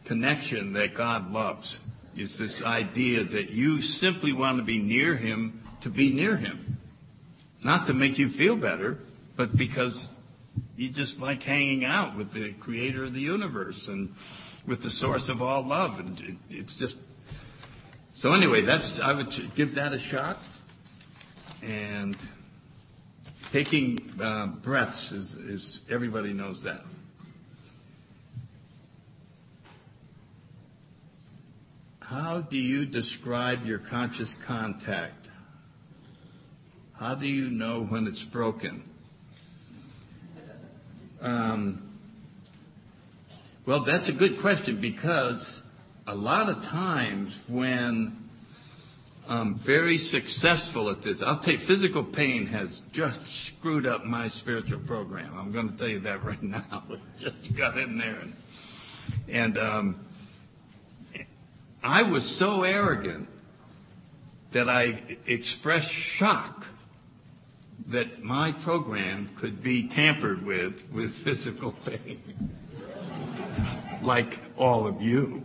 [0.05, 1.81] connection that God loves.
[2.15, 6.79] It's this idea that you simply want to be near Him to be near Him.
[7.63, 8.99] Not to make you feel better,
[9.37, 10.19] but because
[10.77, 14.15] you just like hanging out with the creator of the universe and
[14.67, 15.99] with the source of all love.
[15.99, 16.99] And it's just,
[18.17, 20.39] so anyway, that's, I would give that a shot.
[21.65, 22.17] And
[23.51, 26.85] taking uh, breaths is, is, everybody knows that.
[32.03, 35.29] How do you describe your conscious contact?
[36.93, 38.89] How do you know when it's broken?
[41.21, 41.91] Um,
[43.67, 45.64] well, that's a good question because
[46.07, 48.25] a lot of times when
[49.29, 54.29] I'm very successful at this, I'll tell you, physical pain has just screwed up my
[54.29, 55.33] spiritual program.
[55.39, 56.83] I'm going to tell you that right now.
[56.91, 58.19] It just got in there.
[58.21, 58.37] And,
[59.29, 60.01] and um,
[61.83, 63.29] I was so arrogant
[64.53, 66.67] that I expressed shock
[67.87, 72.51] that my program could be tampered with with physical pain,
[74.03, 75.44] like all of you.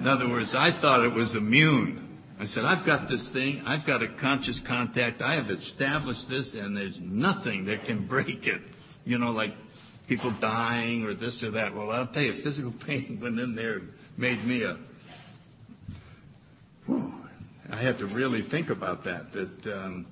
[0.00, 2.08] In other words, I thought it was immune.
[2.38, 6.54] I said, I've got this thing, I've got a conscious contact, I have established this,
[6.54, 8.62] and there's nothing that can break it.
[9.04, 9.52] You know, like
[10.08, 11.74] people dying or this or that.
[11.74, 14.78] Well, I'll tell you, physical pain went in there and made me a.
[16.86, 17.12] Whew,
[17.70, 19.32] I had to really think about that.
[19.32, 20.06] That um,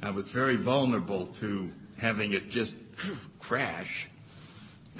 [0.00, 2.76] I was very vulnerable to having it just
[3.40, 4.08] crash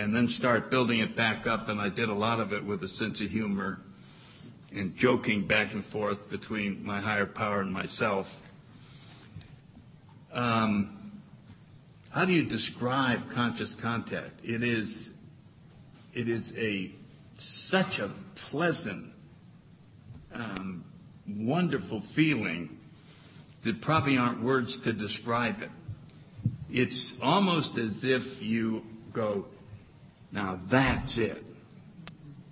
[0.01, 1.69] and then start building it back up.
[1.69, 3.79] And I did a lot of it with a sense of humor
[4.75, 8.41] and joking back and forth between my higher power and myself.
[10.33, 11.21] Um,
[12.11, 14.41] how do you describe conscious contact?
[14.45, 15.11] It is,
[16.14, 16.93] it is a
[17.39, 19.12] such a pleasant,
[20.35, 20.85] um,
[21.27, 22.79] wonderful feeling
[23.62, 25.71] that probably aren't words to describe it.
[26.71, 29.47] It's almost as if you go,
[30.33, 31.43] now that's it.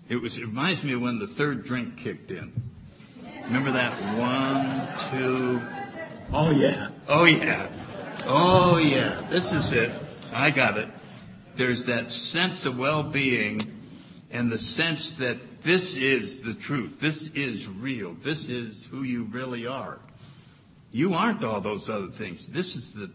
[0.08, 2.52] It was, it reminds me of when the third drink kicked in.
[3.44, 3.92] Remember that?
[4.18, 5.60] one, two,
[6.32, 6.48] oh.
[6.48, 6.88] Oh yeah.
[7.08, 7.68] Oh yeah.
[8.24, 9.26] Oh yeah.
[9.30, 9.90] This is it.
[10.32, 10.88] I got it.
[11.56, 13.60] There's that sense of well-being
[14.30, 17.00] and the sense that this is the truth.
[17.00, 18.14] This is real.
[18.22, 19.98] This is who you really are.
[20.90, 22.48] You aren't all those other things.
[22.48, 23.10] This is the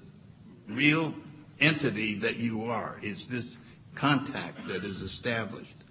[0.67, 1.13] real
[1.59, 2.97] entity that you are.
[3.01, 3.57] It's this
[3.95, 5.82] contact that is established.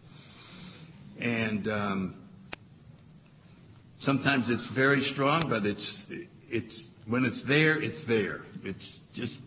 [1.18, 2.14] And um,
[3.98, 6.06] sometimes it's very strong, but it's
[6.50, 8.42] it's when it's there, it's there.
[8.64, 9.38] It's just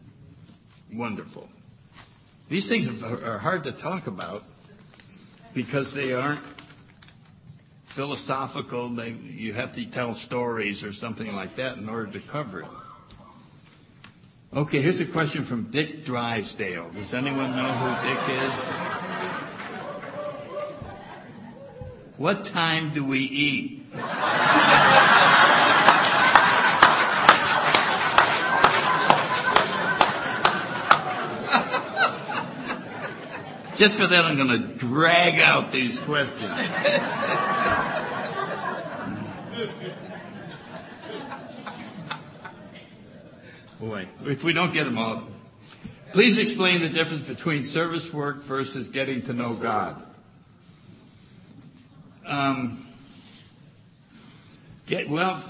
[0.91, 1.49] wonderful.
[2.49, 4.43] These things are hard to talk about
[5.53, 6.41] because they aren't
[7.85, 8.89] philosophical.
[8.89, 12.67] They, you have to tell stories or something like that in order to cover it.
[14.53, 16.89] Okay, here's a question from Dick Drysdale.
[16.91, 19.34] Does anyone know who Dick is?
[22.17, 23.93] What time do we eat?
[33.75, 36.49] Just for that, I'm going to drag out these questions.
[43.77, 45.27] Boy, if we don't get them all.
[46.13, 50.01] Please explain the difference between service work versus getting to know God.
[52.25, 52.87] Um,
[54.87, 55.43] get, well,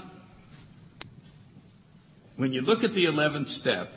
[2.36, 3.94] when you look at the 11th step,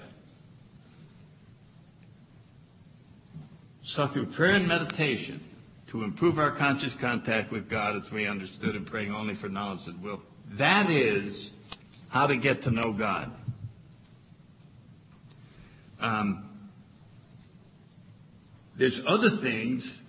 [3.81, 5.43] so through prayer and meditation,
[5.87, 9.87] to improve our conscious contact with God as we understood in praying only for knowledge
[9.87, 10.21] and will.
[10.51, 11.51] That is
[12.09, 13.31] how to get to know God.
[15.99, 16.47] Um,
[18.75, 19.99] there's other things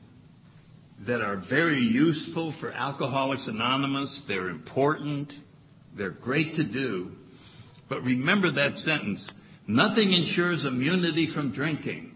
[1.00, 4.20] that are very useful for Alcoholics Anonymous.
[4.20, 5.40] They're important.
[5.94, 7.16] They're great to do.
[7.88, 9.34] But remember that sentence.
[9.66, 12.10] Nothing ensures immunity from drinking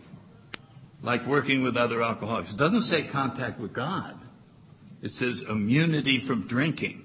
[1.04, 2.54] like working with other alcoholics.
[2.54, 4.18] It doesn't say contact with God.
[5.02, 7.04] It says immunity from drinking.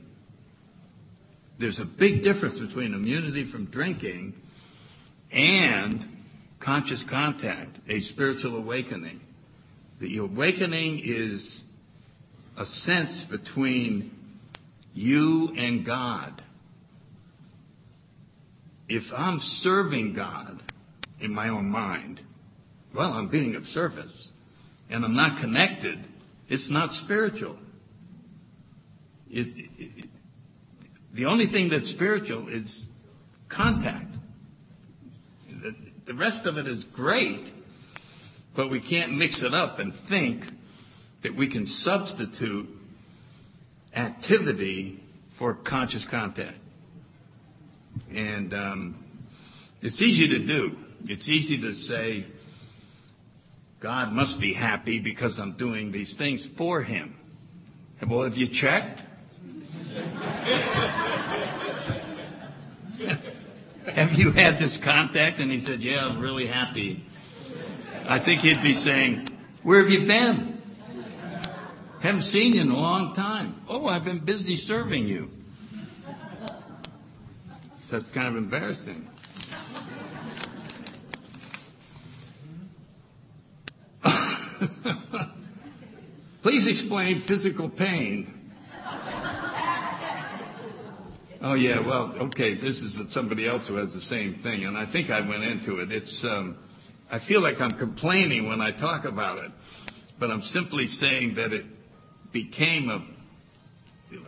[1.57, 4.33] There's a big difference between immunity from drinking
[5.31, 6.07] and
[6.61, 9.19] conscious contact, a spiritual awakening.
[9.99, 11.63] The awakening is
[12.59, 14.11] a sense between
[14.93, 16.43] you and God.
[18.89, 20.61] If I'm serving God
[21.21, 22.21] in my own mind,
[22.93, 24.33] well, I'm being of service
[24.89, 25.99] and I'm not connected,
[26.49, 27.57] it's not spiritual.
[29.31, 30.09] It, it,
[31.13, 32.87] the only thing that's spiritual is
[33.47, 34.15] contact.
[35.49, 35.73] The,
[36.05, 37.53] the rest of it is great,
[38.53, 40.45] but we can't mix it up and think
[41.21, 42.67] that we can substitute
[43.95, 44.99] activity
[45.31, 46.57] for conscious contact.
[48.13, 49.03] And um,
[49.81, 50.77] it's easy to do.
[51.07, 52.25] It's easy to say,
[53.79, 57.15] God must be happy because I'm doing these things for him.
[58.05, 59.03] Well, have you checked?
[63.93, 65.39] have you had this contact?
[65.39, 67.05] And he said, Yeah, I'm really happy.
[68.07, 69.27] I think he'd be saying,
[69.63, 70.48] Where have you been?
[72.01, 73.61] Haven't seen you in a long time.
[73.67, 75.29] Oh, I've been busy serving you.
[77.81, 79.09] So that's kind of embarrassing.
[86.41, 88.33] Please explain physical pain.
[91.41, 92.53] Oh yeah, well, okay.
[92.53, 95.79] This is somebody else who has the same thing, and I think I went into
[95.79, 95.91] it.
[95.91, 96.57] It's, um,
[97.11, 99.51] I feel like I'm complaining when I talk about it,
[100.17, 101.65] but I'm simply saying that it
[102.31, 102.89] became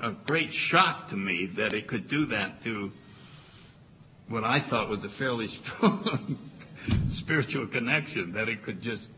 [0.01, 2.91] a great shock to me that it could do that to
[4.27, 6.37] what I thought was a fairly strong
[7.07, 8.33] spiritual connection.
[8.33, 9.09] That it could just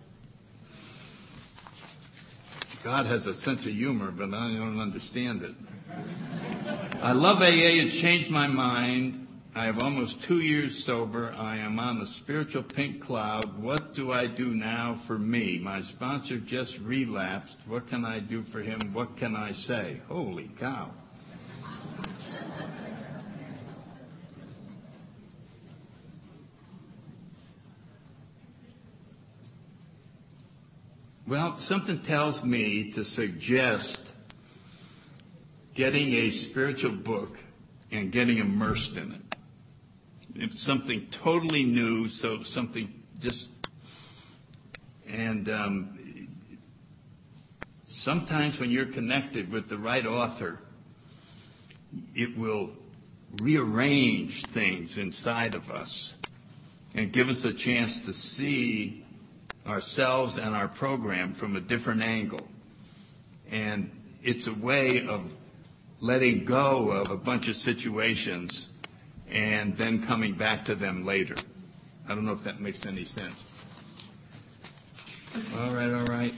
[2.83, 5.55] God has a sense of humor, but I don't understand it.
[7.01, 7.79] I love AA.
[7.79, 9.22] It's changed my mind.
[9.55, 11.31] I have almost two years sober.
[11.37, 13.61] I am on a spiritual pink cloud.
[13.61, 15.59] What do I do now for me?
[15.59, 17.59] My sponsor just relapsed.
[17.67, 18.79] What can I do for him?
[18.93, 20.01] What can I say?
[20.07, 20.89] Holy cow.
[31.27, 34.13] Well, something tells me to suggest
[35.75, 37.37] getting a spiritual book
[37.91, 39.22] and getting immersed in it.
[40.35, 43.49] It's something totally new, so something just,
[45.07, 45.99] and um,
[47.85, 50.59] sometimes when you're connected with the right author,
[52.15, 52.71] it will
[53.41, 56.17] rearrange things inside of us
[56.95, 59.05] and give us a chance to see
[59.67, 62.47] ourselves and our program from a different angle.
[63.51, 63.91] And
[64.23, 65.31] it's a way of
[65.99, 68.69] letting go of a bunch of situations
[69.33, 71.35] and then coming back to them later.
[72.07, 73.43] I don't know if that makes any sense.
[75.57, 76.33] All right, all right.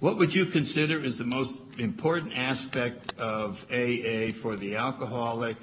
[0.00, 5.56] What would you consider is the most important aspect of AA for the alcoholic,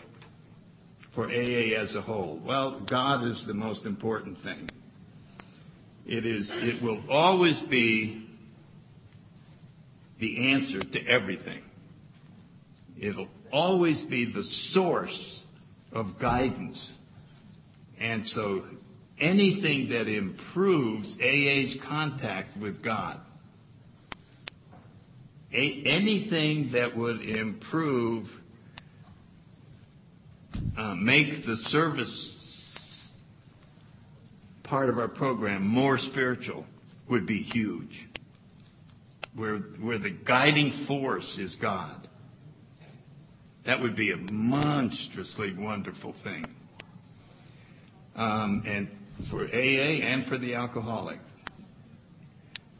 [1.12, 2.40] for AA as a whole?
[2.44, 4.70] Well, God is the most important thing.
[6.08, 8.28] It is, it will always be
[10.20, 11.64] the answer to everything.
[13.00, 15.46] It'll always be the source
[15.94, 16.98] of guidance.
[18.00, 18.66] And so
[19.20, 23.20] anything that improves AA's contact with God,
[25.54, 28.42] a, anything that would improve,
[30.76, 33.12] uh, make the service
[34.64, 36.66] part of our program more spiritual
[37.08, 38.08] would be huge.
[39.36, 42.03] Where, where the guiding force is God.
[43.64, 46.46] That would be a monstrously wonderful thing.
[48.16, 48.90] Um, and
[49.24, 51.20] for AA and for the alcoholic.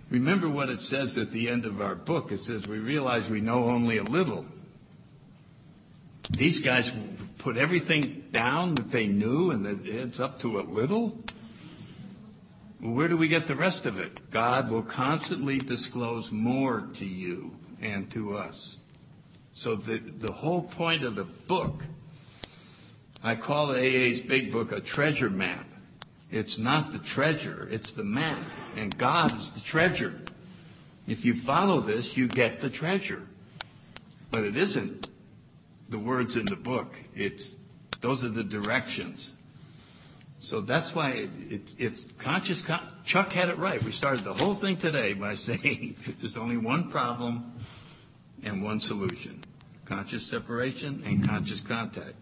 [0.10, 2.32] Remember what it says at the end of our book.
[2.32, 4.46] It says, We realize we know only a little.
[6.30, 6.92] These guys
[7.38, 11.18] put everything down that they knew and it's up to a little.
[12.80, 14.30] Where do we get the rest of it?
[14.30, 18.78] God will constantly disclose more to you and to us.
[19.56, 21.84] So the, the whole point of the book,
[23.24, 25.66] I call AA's big book a treasure map.
[26.32, 28.40] It's not the treasure, it's the map.
[28.76, 30.20] And God is the treasure.
[31.08, 33.22] If you follow this, you get the treasure.
[34.32, 35.10] But it isn't
[35.90, 36.96] the words in the book.
[37.16, 37.56] It's,
[38.02, 39.36] those are the directions.
[40.40, 42.62] So that's why it, it, it's conscious.
[42.62, 43.82] Con- Chuck had it right.
[43.84, 47.54] We started the whole thing today by saying there's only one problem
[48.44, 49.43] and one solution
[49.86, 52.14] conscious separation and conscious contact.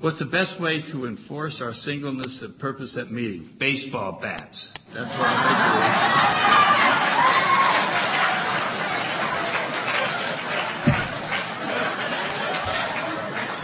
[0.00, 3.48] What's the best way to enforce our singleness of purpose at meeting?
[3.58, 4.72] Baseball bats.
[4.94, 5.44] That's what I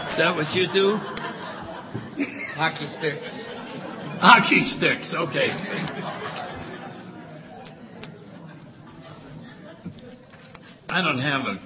[0.03, 0.07] do.
[0.11, 0.97] Is that what you do?
[2.57, 3.47] hockey sticks.
[4.21, 5.51] Hockey sticks, okay.
[10.89, 11.59] I don't have a, a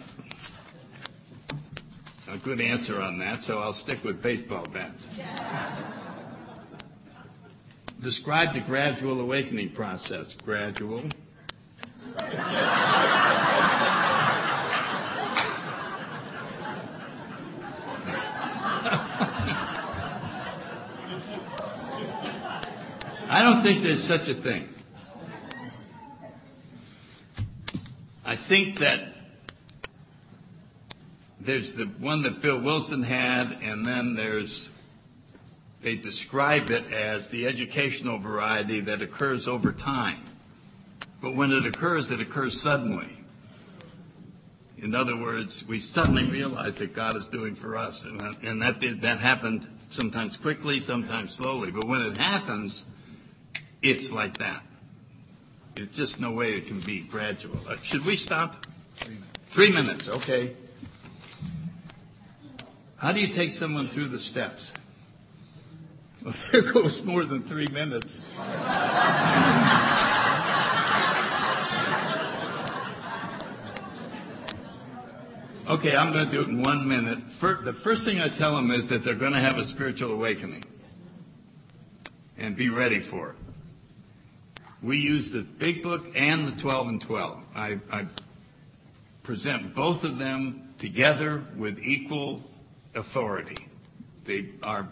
[2.43, 5.21] good answer on that, so I'll stick with baseball bats.
[8.01, 10.35] Describe the gradual awakening process.
[10.35, 11.03] Gradual.
[23.33, 24.69] I don't think there's such a thing.
[28.25, 29.20] I think that
[31.41, 34.71] there's the one that Bill Wilson had, and then there's,
[35.83, 40.21] they describe it as the educational variety that occurs over time.
[41.23, 43.17] But when it occurs, it occurs suddenly.
[44.79, 48.63] In other words, we suddenly realize that God is doing for us, and that, and
[48.63, 51.71] that, did, that happened sometimes quickly, sometimes slowly.
[51.71, 52.87] But when it happens,
[53.83, 54.63] it's like that.
[55.75, 57.59] There's just no way it can be gradual.
[57.69, 58.67] Uh, should we stop?
[59.49, 60.55] Three minutes, okay.
[63.01, 64.75] How do you take someone through the steps?
[66.23, 68.21] Well, there goes more than three minutes.
[75.67, 77.21] Okay, I'm going to do it in one minute.
[77.41, 80.65] the first thing I tell them is that they're going to have a spiritual awakening
[82.37, 83.37] and be ready for it.
[84.83, 87.39] We use the big book and the 12 and 12.
[87.55, 88.07] I, I
[89.23, 92.43] present both of them together with equal
[92.95, 93.67] authority.
[94.25, 94.89] They are,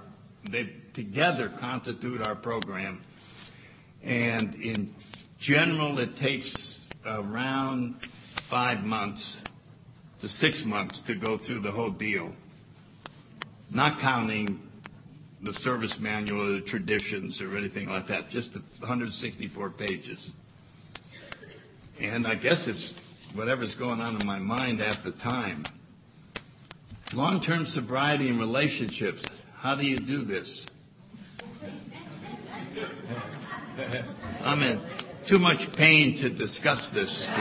[0.50, 3.02] they together constitute our program.
[4.02, 4.94] And in
[5.38, 9.44] general, it takes around five months
[10.20, 12.34] to six months to go through the whole deal,
[13.70, 14.60] not counting
[15.40, 20.34] the service manual or the traditions or anything like that, just the 164 pages.
[22.00, 22.98] And I guess it's
[23.34, 25.62] whatever's going on in my mind at the time.
[27.14, 29.24] Long term sobriety and relationships.
[29.56, 30.66] How do you do this?
[34.44, 34.78] I'm in
[35.24, 37.26] too much pain to discuss this.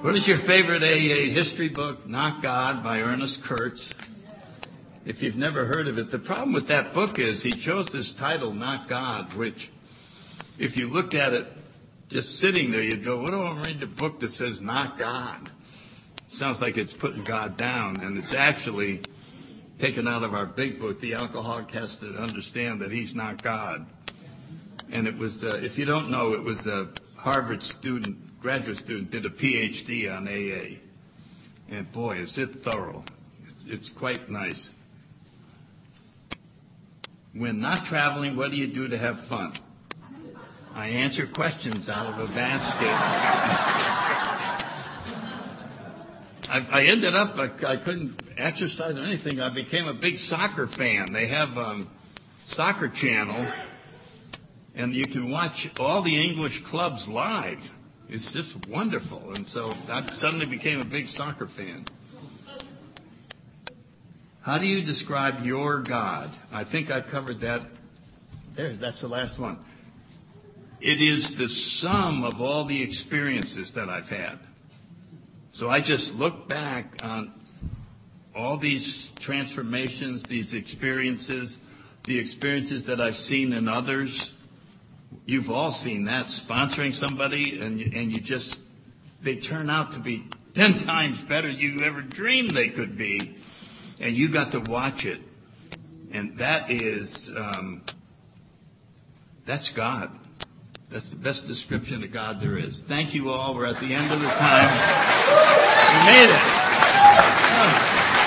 [0.00, 2.08] what is your favorite AA history book?
[2.08, 3.94] Not God by Ernest Kurtz.
[5.08, 8.12] If you've never heard of it, the problem with that book is he chose this
[8.12, 9.70] title, Not God, which,
[10.58, 11.46] if you looked at it
[12.10, 15.50] just sitting there, you'd go, what do I read a book that says Not God?
[16.28, 19.00] Sounds like it's putting God down, and it's actually
[19.78, 21.00] taken out of our big book.
[21.00, 23.86] The alcoholic has to understand that he's not God.
[24.90, 29.10] And it was, uh, if you don't know, it was a Harvard student, graduate student,
[29.10, 30.80] did a PhD on AA.
[31.74, 33.04] And boy, is it thorough.
[33.46, 34.72] It's, it's quite nice.
[37.38, 39.52] When not traveling, what do you do to have fun?
[40.74, 42.82] I answer questions out of a basket.
[46.50, 49.40] I, I, ended up, I, I, couldn't exercise or anything.
[49.40, 51.12] I became a big soccer fan.
[51.12, 51.88] They have um,
[52.46, 53.46] soccer channel
[54.74, 57.72] and you can watch all the English clubs live.
[58.08, 59.34] It's just wonderful.
[59.34, 61.84] And so I suddenly became a big soccer fan.
[64.48, 66.30] How do you describe your God?
[66.50, 67.60] I think I covered that.
[68.54, 69.58] There, that's the last one.
[70.80, 74.38] It is the sum of all the experiences that I've had.
[75.52, 77.34] So I just look back on
[78.34, 81.58] all these transformations, these experiences,
[82.04, 84.32] the experiences that I've seen in others,
[85.26, 88.58] You've all seen that, sponsoring somebody and and you just,
[89.20, 93.36] they turn out to be 10 times better than you ever dreamed they could be.
[94.00, 95.20] And you got to watch it.
[96.12, 97.82] And that is, um,
[99.44, 100.10] that's God.
[100.90, 102.82] That's the best description of God there is.
[102.82, 103.54] Thank you all.
[103.54, 104.70] We're at the end of the time.
[105.90, 108.17] We made it.